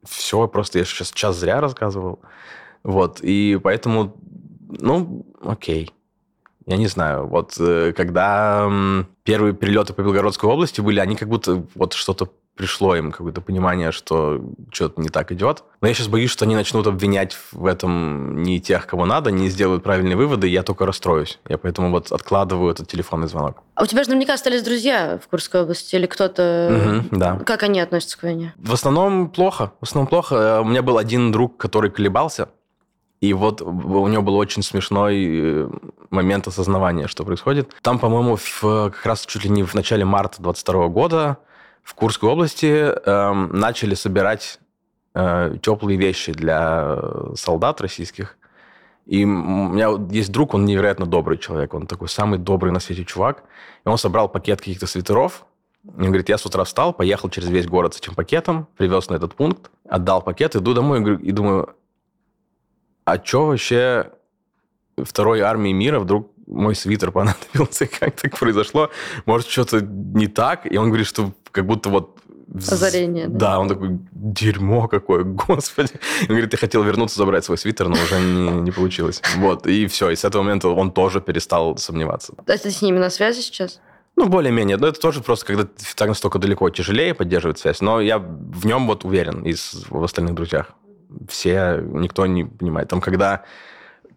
[0.03, 2.19] все, просто я сейчас час зря рассказывал.
[2.83, 4.15] Вот, и поэтому,
[4.69, 5.91] ну, окей.
[6.65, 8.69] Я не знаю, вот э, когда
[9.23, 13.91] первые перелеты по Белгородской области были, они как будто вот что-то пришло им какое-то понимание,
[13.91, 15.63] что что-то не так идет.
[15.81, 19.49] Но я сейчас боюсь, что они начнут обвинять в этом не тех, кого надо, не
[19.49, 21.39] сделают правильные выводы, и я только расстроюсь.
[21.47, 23.63] Я поэтому вот откладываю этот телефонный звонок.
[23.75, 27.01] А у тебя же наверняка остались друзья в Курской области или кто-то...
[27.09, 27.37] Угу, да.
[27.45, 28.53] Как они относятся к войне?
[28.57, 29.71] В основном плохо.
[29.79, 30.61] В основном плохо.
[30.61, 32.49] У меня был один друг, который колебался,
[33.21, 35.69] и вот у него был очень смешной э,
[36.09, 37.71] момент осознавания, что происходит.
[37.83, 41.37] Там, по-моему, в, как раз чуть ли не в начале марта 22 года
[41.83, 44.59] в Курской области э, начали собирать
[45.13, 46.97] э, теплые вещи для
[47.35, 48.37] солдат российских.
[49.05, 53.05] И у меня есть друг, он невероятно добрый человек, он такой самый добрый на свете
[53.05, 53.43] чувак.
[53.85, 55.45] И он собрал пакет каких-то свитеров.
[55.85, 59.15] Он говорит, я с утра встал, поехал через весь город с этим пакетом, привез на
[59.15, 61.75] этот пункт, отдал пакет, иду домой и думаю,
[63.11, 64.11] а что вообще
[64.97, 68.89] второй армии мира вдруг мой свитер понадобился, как так произошло,
[69.25, 72.17] может, что-то не так, и он говорит, что как будто вот...
[72.53, 73.39] Озарение, да?
[73.39, 75.91] Да, он такой, дерьмо какое, господи.
[76.21, 79.21] Он говорит, я хотел вернуться, забрать свой свитер, но уже не, не получилось.
[79.37, 82.33] Вот, и все, и с этого момента он тоже перестал сомневаться.
[82.37, 83.79] А ты с ними на связи сейчас?
[84.17, 84.77] Ну, более-менее.
[84.77, 87.81] Но это тоже просто, когда так настолько далеко, тяжелее поддерживать связь.
[87.81, 89.55] Но я в нем вот уверен, и
[89.89, 90.73] в остальных друзьях.
[91.27, 92.89] Все, никто не понимает.
[92.89, 93.43] Там, когда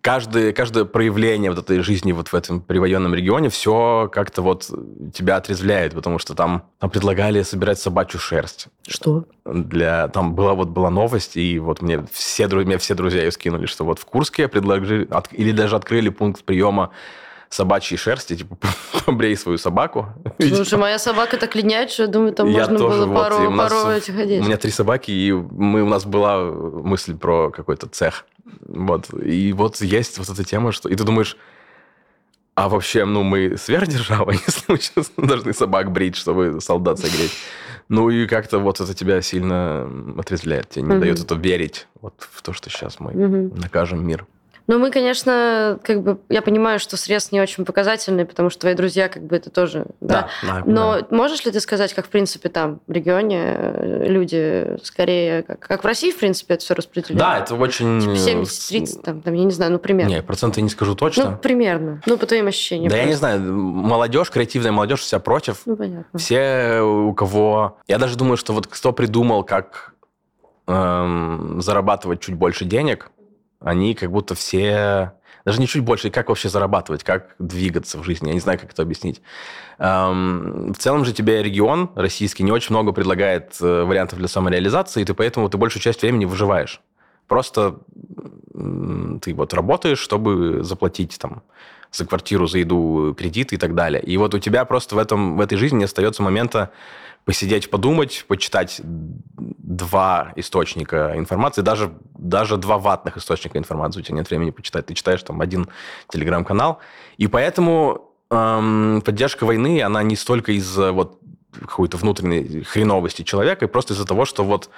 [0.04, 4.70] каждое, каждое проявление вот этой жизни вот в этом привоенном регионе, все как-то вот
[5.14, 8.68] тебя отрезвляет, потому что там, там предлагали собирать собачью шерсть.
[8.86, 9.24] Что?
[9.46, 13.64] Для, там была вот была новость, и вот мне все, мне все друзья ее скинули,
[13.64, 16.90] что вот в Курске предложили, от, или даже открыли пункт приема
[17.54, 18.56] собачьей шерсти, типа,
[19.06, 20.08] побрей свою собаку.
[20.38, 23.50] Слушай, моя собака так линяет, что я думаю, там я можно тоже, было вот, пару,
[23.50, 24.42] нас, пару этих одеть.
[24.42, 28.26] У меня три собаки, и мы, у нас была мысль про какой-то цех.
[28.66, 29.06] Вот.
[29.22, 30.88] И вот есть вот эта тема, что...
[30.88, 31.36] И ты думаешь,
[32.56, 37.32] а вообще, ну, мы сверхдержава, если мы сейчас должны собак брить, чтобы солдат согреть.
[37.88, 39.88] Ну, и как-то вот это тебя сильно
[40.18, 41.00] отрезвляет, тебе не mm-hmm.
[41.00, 43.60] дает это верить вот в то, что сейчас мы mm-hmm.
[43.60, 44.26] накажем мир.
[44.66, 48.74] Ну, мы, конечно, как бы, я понимаю, что срез не очень показательный, потому что твои
[48.74, 50.28] друзья, как бы, это тоже, да.
[50.42, 51.06] да, да Но да.
[51.10, 55.84] можешь ли ты сказать, как, в принципе, там, в регионе э, люди скорее, как, как
[55.84, 57.18] в России, в принципе, это все распределено?
[57.18, 58.00] Да, это очень...
[58.00, 60.10] Типа 70-30, там, там, я не знаю, ну, примерно.
[60.10, 61.32] Не, проценты не скажу точно.
[61.32, 62.00] Ну, примерно.
[62.06, 62.88] Ну, по твоим ощущениям.
[62.88, 63.04] Да, просто.
[63.04, 65.62] я не знаю, молодежь, креативная молодежь вся против.
[65.66, 66.18] Ну, понятно.
[66.18, 67.76] Все, у кого...
[67.86, 69.94] Я даже думаю, что вот кто придумал, как
[70.66, 73.10] эм, зарабатывать чуть больше денег,
[73.64, 75.12] они как будто все...
[75.44, 78.28] Даже не чуть больше, как вообще зарабатывать, как двигаться в жизни.
[78.28, 79.20] Я не знаю, как это объяснить.
[79.78, 85.02] Эм, в целом же тебе регион российский не очень много предлагает э, вариантов для самореализации,
[85.02, 86.80] и ты поэтому ты большую часть времени выживаешь.
[87.26, 87.78] Просто
[89.20, 91.42] ты вот работаешь, чтобы заплатить там
[91.94, 94.02] за квартиру, за еду, кредиты и так далее.
[94.02, 96.70] И вот у тебя просто в, этом, в этой жизни не остается момента
[97.24, 104.28] посидеть, подумать, почитать два источника информации, даже, даже два ватных источника информации, у тебя нет
[104.28, 105.68] времени почитать, ты читаешь там один
[106.08, 106.80] телеграм-канал,
[107.16, 111.18] и поэтому эм, поддержка войны, она не столько из вот
[111.58, 114.68] какой-то внутренней хреновости человека, и просто из-за того, что вот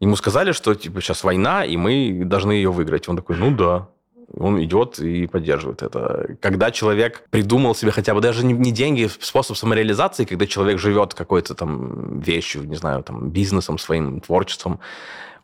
[0.00, 3.08] ему сказали, что типа сейчас война, и мы должны ее выиграть.
[3.08, 3.88] Он такой, ну да,
[4.36, 6.36] он идет и поддерживает это.
[6.40, 11.54] Когда человек придумал себе хотя бы даже не, деньги, способ самореализации, когда человек живет какой-то
[11.54, 14.80] там вещью, не знаю, там бизнесом своим, творчеством,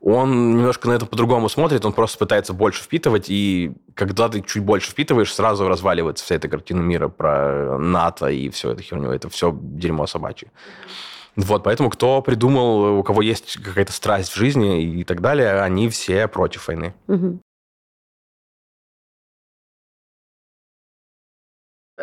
[0.00, 4.62] он немножко на это по-другому смотрит, он просто пытается больше впитывать, и когда ты чуть
[4.62, 9.28] больше впитываешь, сразу разваливается вся эта картина мира про НАТО и все это херню, это
[9.28, 10.52] все дерьмо собачье.
[11.34, 15.88] Вот, поэтому кто придумал, у кого есть какая-то страсть в жизни и так далее, они
[15.88, 16.94] все против войны.
[17.06, 17.40] Угу.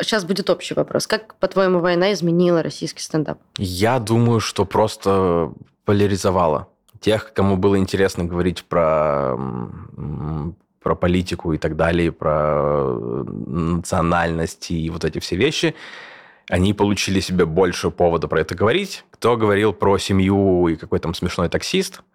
[0.01, 1.07] Сейчас будет общий вопрос.
[1.07, 3.39] Как, по-твоему, война изменила российский стендап?
[3.57, 5.53] Я думаю, что просто
[5.85, 6.67] поляризовала.
[6.99, 9.37] Тех, кому было интересно говорить про,
[10.81, 15.75] про политику и так далее, про национальности и вот эти все вещи,
[16.49, 19.05] они получили себе больше повода про это говорить.
[19.11, 22.01] Кто говорил про семью и какой там смешной таксист–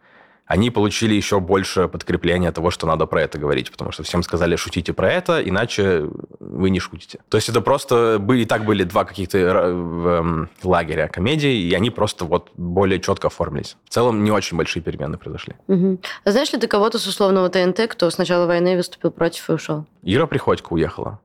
[0.47, 4.57] они получили еще больше подкрепления того, что надо про это говорить, потому что всем сказали,
[4.57, 6.09] шутите про это, иначе
[6.41, 7.21] вы не шутите.
[7.29, 12.25] То есть это просто были, так были два каких-то эм, лагеря комедии, и они просто
[12.25, 13.77] вот более четко оформились.
[13.85, 15.55] В целом не очень большие перемены произошли.
[15.69, 16.01] Угу.
[16.25, 19.53] А знаешь ли ты кого-то с условного ТНТ, кто с начала войны выступил против и
[19.53, 19.87] ушел?
[20.03, 21.21] Ира Приходько уехала.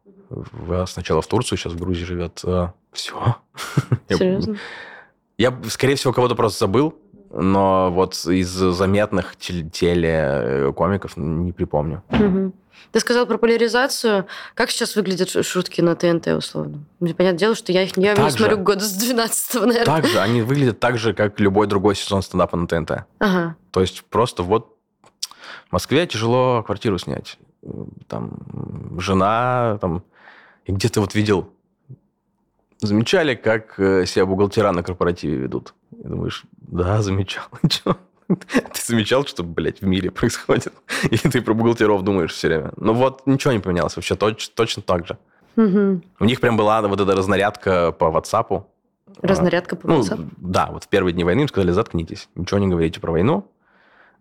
[0.88, 2.42] Сначала в Турцию, сейчас в Грузии живет.
[2.44, 3.38] Э, Все.
[4.10, 4.58] Серьезно?
[5.38, 6.96] Я, скорее всего, кого-то просто забыл,
[7.32, 12.04] но вот из заметных телекомиков не припомню.
[12.10, 12.54] Угу.
[12.92, 14.26] Ты сказал про поляризацию.
[14.54, 16.84] Как сейчас выглядят шутки на ТНТ, условно?
[17.00, 19.86] Понятное дело, что я их я не смотрю года с 12 наверное.
[19.86, 20.20] Так же.
[20.20, 23.06] Они выглядят так же, как любой другой сезон стендапа на ТНТ.
[23.20, 23.56] Ага.
[23.72, 24.78] То есть просто вот
[25.70, 27.38] в Москве тяжело квартиру снять.
[28.08, 30.04] Там жена, там...
[30.66, 31.50] И где ты вот видел
[32.80, 35.74] Замечали, как э, себя бухгалтера на корпоративе ведут?
[35.92, 37.46] И думаешь, да, замечал.
[38.28, 40.74] Ты замечал, что, блядь, в мире происходит?
[41.04, 42.74] Или ты про бухгалтеров думаешь все время?
[42.78, 45.18] Ну вот, ничего не поменялось вообще, точ, точно так же.
[45.58, 46.02] Угу.
[46.20, 48.64] У них прям была вот эта разнарядка по WhatsApp.
[49.22, 50.18] Разнарядка по WhatsApp?
[50.18, 53.50] Ну, да, вот в первые дни войны им сказали, заткнитесь, ничего не говорите про войну,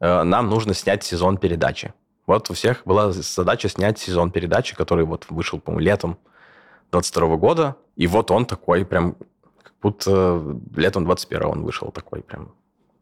[0.00, 1.94] э, нам нужно снять сезон передачи.
[2.26, 6.18] Вот у всех была задача снять сезон передачи, который вот вышел, по-моему, летом
[6.90, 9.16] 22 года, и вот он такой прям,
[9.62, 10.42] как будто
[10.76, 12.52] летом 21 он вышел такой прям,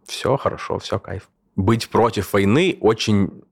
[0.05, 1.29] все хорошо, все кайф.
[1.57, 3.43] Быть против войны очень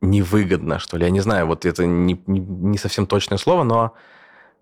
[0.00, 1.04] невыгодно, что ли.
[1.04, 3.94] Я не знаю, вот это не, не, не совсем точное слово, но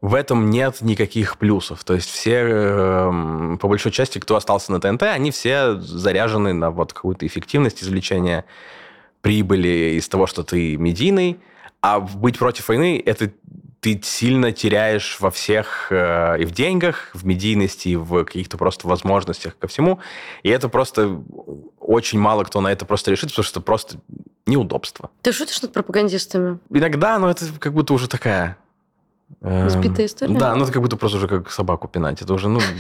[0.01, 1.85] в этом нет никаких плюсов.
[1.85, 6.71] То есть все, э, по большой части, кто остался на ТНТ, они все заряжены на
[6.71, 8.45] вот какую-то эффективность извлечения
[9.21, 11.39] прибыли из того, что ты медийный,
[11.83, 13.31] а быть против войны– это
[13.81, 18.87] ты сильно теряешь во всех э, и в деньгах, в медийности, и в каких-то просто
[18.87, 20.01] возможностях ко всему.
[20.43, 21.23] И это просто
[21.79, 23.97] очень мало кто на это просто решит, потому что просто
[24.47, 25.11] неудобство.
[25.23, 26.59] Ты шутишь над пропагандистами?
[26.71, 28.59] Иногда, но это как будто уже такая
[29.41, 30.39] Сбитая история?
[30.39, 32.21] Да, ну это как будто просто уже как собаку пинать.
[32.23, 32.61] Это уже, ну...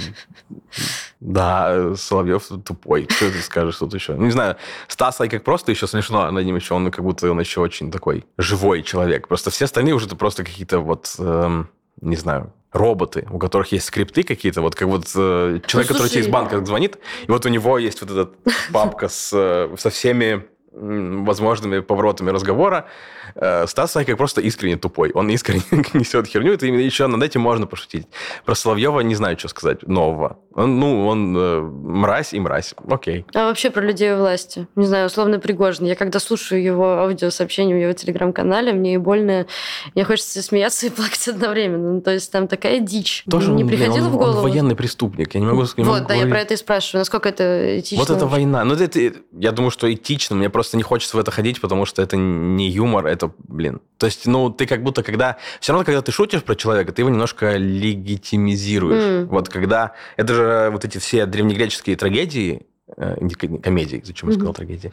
[1.20, 3.06] Да, Соловьев тупой.
[3.10, 4.14] Что ты скажешь тут еще?
[4.14, 4.56] Ну, не знаю,
[4.88, 6.74] Стас как просто еще смешно над ним еще.
[6.74, 9.28] Он как будто он еще очень такой живой человек.
[9.28, 11.14] Просто все остальные уже это просто какие-то вот...
[11.18, 11.68] Эм,
[12.00, 16.08] не знаю, роботы, у которых есть скрипты какие-то, вот как вот э, человек, ну, который
[16.08, 18.30] тебе из банка звонит, и вот у него есть вот эта
[18.72, 22.86] папка с, э, со всеми возможными поворотами разговора,
[23.34, 25.10] Э, Стас как просто искренне тупой.
[25.14, 25.62] Он искренне
[25.94, 28.06] несет херню, и еще над этим можно пошутить.
[28.44, 30.38] Про Соловьева не знаю, что сказать нового.
[30.54, 32.74] Он, ну, он э, мразь и мразь.
[32.88, 33.24] Окей.
[33.34, 34.66] А вообще про людей у власти?
[34.74, 35.86] Не знаю, условно Пригожин.
[35.86, 39.46] Я когда слушаю его аудиосообщения в его телеграм-канале, мне и больно,
[39.94, 41.92] мне хочется смеяться и плакать одновременно.
[41.92, 43.22] Ну, то есть там такая дичь.
[43.30, 44.38] Тоже не приходило он, в голову?
[44.38, 45.34] Он военный преступник.
[45.34, 45.88] Я не могу сказать.
[45.88, 46.24] Вот, да, говорить.
[46.24, 47.00] я про это и спрашиваю.
[47.02, 47.98] Насколько это этично?
[47.98, 48.64] Вот это война.
[48.64, 48.98] Ну, это,
[49.32, 50.34] я думаю, что этично.
[50.34, 53.80] Мне просто не хочется в это ходить, потому что это не юмор, это это, блин.
[53.98, 55.36] То есть, ну, ты как будто, когда...
[55.60, 59.02] Все равно, когда ты шутишь про человека, ты его немножко легитимизируешь.
[59.02, 59.24] Mm.
[59.26, 59.92] Вот когда...
[60.16, 60.39] Это же
[60.72, 63.16] вот эти все древнегреческие трагедии, э,
[63.62, 64.56] комедии, зачем я сказал mm-hmm.
[64.56, 64.92] трагедии,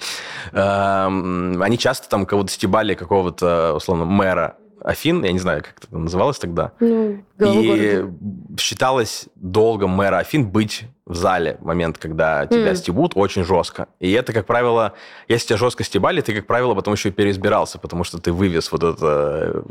[0.52, 5.98] э, они часто там кого-то стебали, какого-то, условно, мэра Афин, я не знаю, как это
[5.98, 6.72] называлось тогда.
[6.80, 8.16] Ну, и города.
[8.60, 12.76] считалось долгом мэра Афин быть в зале в момент, когда тебя mm.
[12.76, 13.88] стебут, очень жестко.
[14.00, 14.94] И это, как правило,
[15.28, 18.72] если тебя жестко стебали, ты, как правило, потом еще и переизбирался, потому что ты вывез
[18.72, 19.64] вот это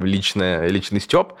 [0.00, 1.32] личное, личный стеб.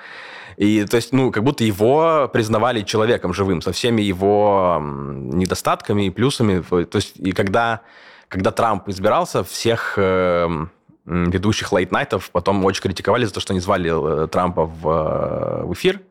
[0.60, 6.10] И то есть, ну, как будто его признавали человеком живым, со всеми его недостатками и
[6.10, 6.60] плюсами.
[6.60, 7.80] То есть, и когда,
[8.28, 10.70] когда Трамп избирался, всех эм,
[11.06, 13.90] ведущих лейт-найтов потом очень критиковали за то, что они звали
[14.24, 16.02] э, Трампа в, э, в эфир,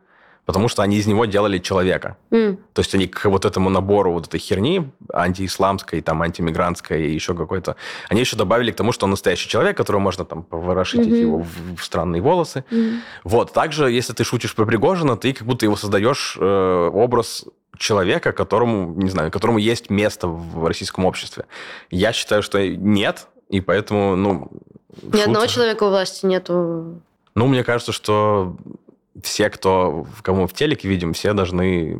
[0.49, 2.17] потому что они из него делали человека.
[2.31, 2.57] Mm.
[2.73, 7.35] То есть они к вот этому набору вот этой херни, антиисламской, там, антимигрантской и еще
[7.35, 7.75] какой-то,
[8.09, 11.21] они еще добавили к тому, что он настоящий человек, которого можно там поворошить mm-hmm.
[11.21, 12.63] его в, в странные волосы.
[12.71, 12.99] Mm-hmm.
[13.25, 13.53] Вот.
[13.53, 17.45] Также, если ты шутишь про Пригожина, ты как будто его создаешь э, образ
[17.77, 21.45] человека, которому, не знаю, которому есть место в российском обществе.
[21.91, 24.49] Я считаю, что нет, и поэтому, ну,
[25.03, 25.27] ни Шут.
[25.27, 27.01] одного человека у власти нету.
[27.35, 28.55] Ну, мне кажется, что
[29.23, 31.99] все, кто, кому в телеке видим, все должны...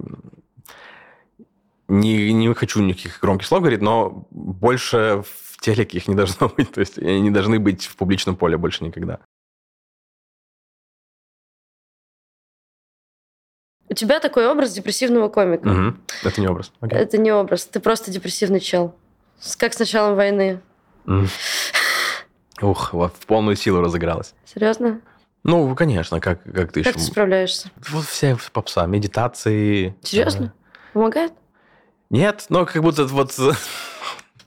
[1.87, 6.71] Не, не хочу никаких громких слов говорить, но больше в телеке их не должно быть.
[6.71, 9.19] То есть они не должны быть в публичном поле больше никогда.
[13.89, 15.67] У тебя такой образ депрессивного комика.
[15.67, 15.97] Угу.
[16.23, 16.71] Это не образ.
[16.81, 16.95] Okay.
[16.95, 17.65] Это не образ.
[17.65, 18.95] Ты просто депрессивный чел.
[19.57, 20.61] Как с началом войны.
[21.05, 21.27] Mm.
[22.61, 24.35] Ух, в полную силу разыгралась.
[24.45, 25.01] Серьезно?
[25.43, 27.05] Ну, конечно, как, как ты Как еще...
[27.05, 27.71] ты справляешься?
[27.89, 29.95] Вот все попса, медитации.
[30.03, 30.47] Серьезно?
[30.47, 30.53] Да.
[30.93, 31.33] Помогает?
[32.09, 33.33] Нет, но как будто вот...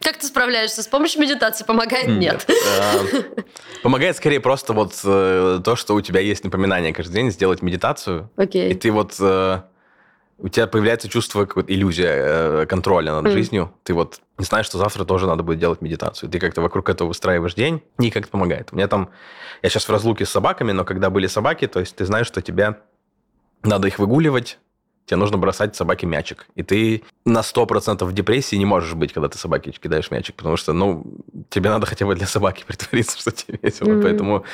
[0.01, 0.83] Как ты справляешься?
[0.83, 2.09] С помощью медитации помогает?
[2.09, 2.45] Нет.
[2.81, 3.05] А,
[3.85, 8.29] помогает скорее просто вот э, то, что у тебя есть напоминание каждый день сделать медитацию.
[8.37, 8.73] Окей.
[8.73, 9.63] И ты вот э,
[10.43, 13.33] у тебя появляется чувство, какой-то иллюзия э, контроля над mm.
[13.33, 13.73] жизнью.
[13.85, 16.29] Ты вот не знаешь, что завтра тоже надо будет делать медитацию.
[16.29, 18.71] Ты как-то вокруг этого выстраиваешь день, и как-то помогает.
[18.73, 19.11] У меня там...
[19.63, 22.43] Я сейчас в разлуке с собаками, но когда были собаки, то есть ты знаешь, что
[22.43, 22.81] тебе
[23.63, 24.59] надо их выгуливать,
[25.07, 26.47] тебе нужно бросать собаке мячик.
[26.55, 30.57] И ты на 100% в депрессии не можешь быть, когда ты собаке кидаешь мячик, потому
[30.57, 31.05] что, ну,
[31.51, 33.89] тебе надо хотя бы для собаки притвориться, что тебе весело.
[33.89, 34.03] Mm-hmm.
[34.03, 34.45] Поэтому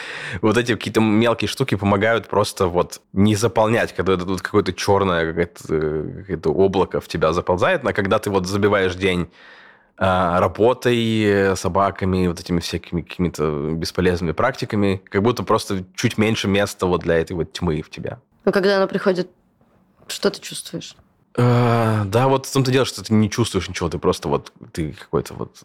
[0.40, 5.26] вот эти какие-то мелкие штуки помогают просто вот не заполнять, когда это тут какое-то черное
[5.26, 9.28] какое-то, какое облако в тебя заползает, а когда ты вот забиваешь день
[9.96, 16.86] а, работой, собаками, вот этими всякими какими-то бесполезными практиками, как будто просто чуть меньше места
[16.86, 18.20] вот для этой вот тьмы в тебя.
[18.44, 19.28] Но когда она приходит
[20.12, 20.96] что ты чувствуешь?
[21.36, 24.92] Э, да, вот в том-то дело, что ты не чувствуешь ничего, ты просто вот, ты
[24.92, 25.62] какой-то вот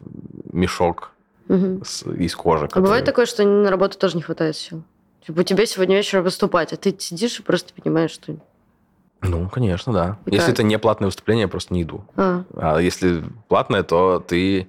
[0.51, 1.11] мешок
[1.47, 1.81] угу.
[1.83, 2.69] с, из кожи.
[2.71, 4.83] А бывает такое, что на работу тоже не хватает сил?
[5.25, 8.35] Типа тебе сегодня вечером выступать, а ты сидишь и просто понимаешь, что...
[9.21, 10.17] Ну, конечно, да.
[10.25, 10.55] И если как?
[10.55, 12.03] это не платное выступление, я просто не иду.
[12.17, 14.67] А, а если платное, то ты...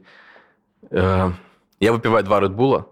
[0.91, 1.33] Э,
[1.81, 2.87] я выпиваю два Редбула,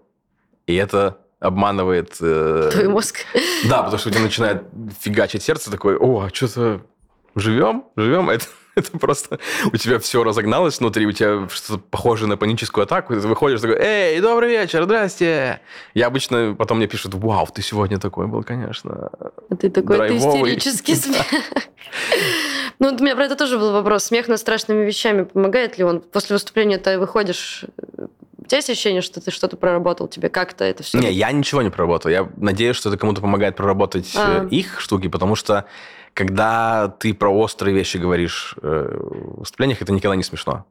[0.67, 2.15] и это обманывает...
[2.21, 3.25] Э, Твой мозг.
[3.65, 4.63] Да, потому что у тебя начинает
[4.99, 6.81] фигачить сердце, такое, о, а что-то
[7.35, 9.39] живем, живем, это, это просто
[9.71, 13.59] у тебя все разогналось внутри, у тебя что-то похожее на паническую атаку, и ты выходишь
[13.59, 15.59] такой, эй, добрый вечер, здрасте.
[15.93, 19.09] Я обычно, потом мне пишут, вау, ты сегодня такой был, конечно.
[19.49, 20.53] А ты такой, драйвовый.
[20.53, 21.25] ты истерический смех.
[22.79, 24.05] Ну, у меня про это тоже был вопрос.
[24.05, 25.99] Смех над страшными вещами, помогает ли он?
[25.99, 27.65] После выступления ты выходишь
[28.43, 30.99] у тебя есть ощущение, что ты что-то проработал, тебе как-то это все?
[30.99, 32.11] Не, я ничего не проработал.
[32.11, 34.45] Я надеюсь, что это кому-то помогает проработать а.
[34.51, 35.65] их штуки, потому что
[36.13, 40.65] когда ты про острые вещи говоришь э, в выступлениях, это никогда не смешно.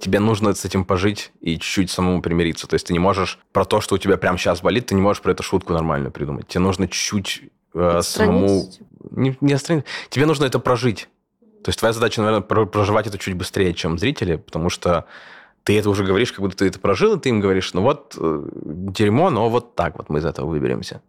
[0.00, 2.68] Тебе нужно с этим пожить и чуть-чуть самому примириться.
[2.68, 5.00] То есть ты не можешь про то, что у тебя прямо сейчас болит, ты не
[5.00, 6.46] можешь про это шутку нормально придумать.
[6.46, 7.42] Тебе нужно чуть
[7.74, 8.70] э, самому...
[9.10, 9.84] Не, не отстранить.
[10.08, 11.08] Тебе нужно это прожить.
[11.64, 15.06] То есть твоя задача, наверное, проживать это чуть быстрее, чем зрители, потому что
[15.68, 18.16] ты это уже говоришь, как будто ты это прожил, и ты им говоришь, ну вот
[18.18, 21.02] э, дерьмо, но вот так вот мы из этого выберемся.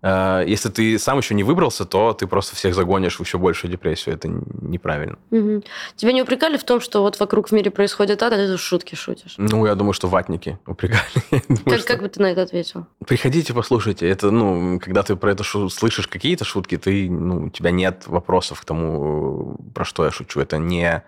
[0.00, 3.70] Э, если ты сам еще не выбрался, то ты просто всех загонишь в еще большую
[3.70, 4.14] депрессию.
[4.14, 5.18] Это неправильно.
[5.30, 5.64] Угу.
[5.96, 8.94] Тебя не упрекали в том, что вот вокруг в мире происходит ад, а ты шутки
[8.94, 9.34] шутишь?
[9.36, 11.02] Ну, я думаю, что ватники упрекали.
[11.48, 11.86] думаю, как, что...
[11.86, 12.86] как бы ты на это ответил?
[13.06, 14.08] Приходите, послушайте.
[14.08, 18.04] Это, ну, когда ты про это шу- слышишь какие-то шутки, ты, ну, у тебя нет
[18.06, 20.40] вопросов к тому, про что я шучу.
[20.40, 21.02] Это не...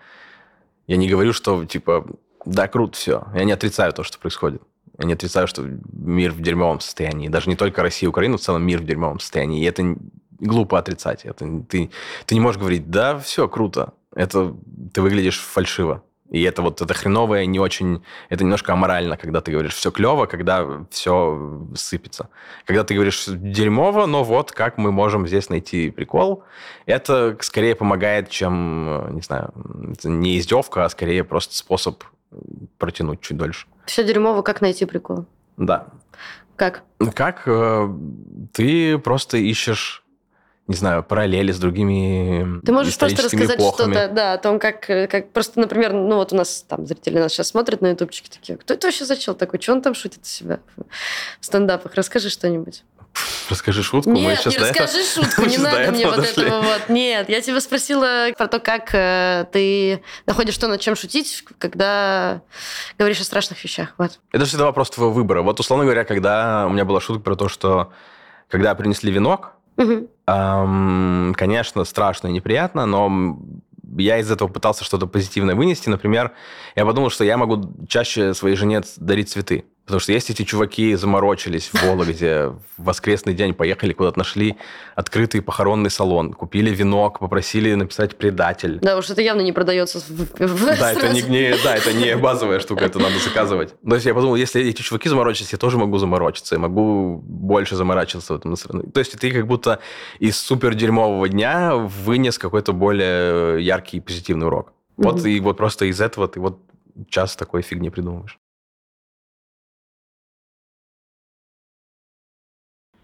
[0.88, 2.04] Я не говорю, что, типа,
[2.44, 3.24] да, круто, все.
[3.34, 4.62] Я не отрицаю то, что происходит.
[4.98, 5.62] Я не отрицаю, что
[5.92, 7.28] мир в дерьмовом состоянии.
[7.28, 9.62] Даже не только Россия и Украина, в целом мир в дерьмовом состоянии.
[9.62, 9.96] И это
[10.38, 11.24] глупо отрицать.
[11.24, 11.90] Это, ты,
[12.26, 13.92] ты не можешь говорить, да, все круто.
[14.14, 14.54] Это
[14.92, 16.02] ты выглядишь фальшиво.
[16.30, 18.02] И это вот это хреновое не очень...
[18.30, 22.30] Это немножко аморально, когда ты говоришь все клево, когда все сыпется.
[22.64, 26.42] Когда ты говоришь дерьмово, но вот как мы можем здесь найти прикол,
[26.86, 29.52] это скорее помогает, чем, не знаю,
[30.04, 32.02] не издевка, а скорее просто способ
[32.78, 33.66] протянуть чуть дольше.
[33.86, 35.26] Все дерьмово, как найти прикол?
[35.56, 35.88] Да.
[36.56, 36.82] Как?
[37.14, 37.42] Как?
[37.46, 37.88] Э,
[38.52, 40.02] ты просто ищешь
[40.68, 45.32] не знаю, параллели с другими Ты можешь просто рассказать что-то, да, о том, как, как
[45.32, 48.74] просто, например, ну вот у нас там зрители нас сейчас смотрят на ютубчике такие, кто
[48.74, 50.60] это вообще зачел такой, что он там шутит себя
[51.40, 51.94] в стендапах?
[51.94, 52.84] Расскажи что-нибудь.
[53.48, 54.10] Расскажи шутку.
[54.10, 55.04] Нет, не расскажи это...
[55.04, 56.44] шутку, не надо мне вот дошли.
[56.44, 56.88] этого вот.
[56.88, 62.42] Нет, я тебя спросила про то, как э, ты находишь что над чем шутить, когда
[62.98, 63.94] говоришь о страшных вещах.
[63.98, 64.20] Вот.
[64.32, 65.42] Это всегда вопрос твоего выбора.
[65.42, 67.92] Вот, условно говоря, когда у меня была шутка про то, что
[68.48, 70.08] когда принесли венок, угу.
[70.26, 73.38] эм, конечно, страшно и неприятно, но
[73.98, 75.88] я из этого пытался что-то позитивное вынести.
[75.88, 76.32] Например,
[76.76, 79.64] я подумал, что я могу чаще своей жене дарить цветы.
[79.84, 84.56] Потому что есть эти чуваки заморочились в Вологде, в воскресный день поехали куда-то, нашли
[84.94, 88.78] открытый похоронный салон, купили венок, попросили написать «предатель».
[88.80, 90.00] Да, уж это явно не продается
[90.38, 93.74] да, это не, не, да, это не базовая штука, это надо заказывать.
[93.86, 97.74] То есть я подумал, если эти чуваки заморочились, я тоже могу заморочиться, я могу больше
[97.74, 98.90] заморачиваться в этом настроении.
[98.90, 99.80] То есть ты как будто
[100.20, 104.72] из супер дерьмового дня вынес какой-то более яркий и позитивный урок.
[104.96, 105.26] Вот угу.
[105.26, 106.60] и вот просто из этого ты вот
[107.08, 108.38] час такой фигни придумываешь.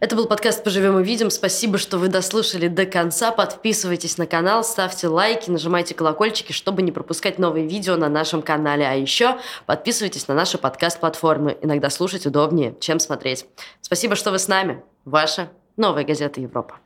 [0.01, 1.29] Это был подкаст «Поживем и видим».
[1.29, 3.33] Спасибо, что вы дослушали до конца.
[3.33, 8.87] Подписывайтесь на канал, ставьте лайки, нажимайте колокольчики, чтобы не пропускать новые видео на нашем канале.
[8.87, 11.59] А еще подписывайтесь на наши подкаст-платформы.
[11.63, 13.47] Иногда слушать удобнее, чем смотреть.
[13.81, 14.85] Спасибо, что вы с нами.
[15.05, 16.77] Ваша «Новая газета Европа».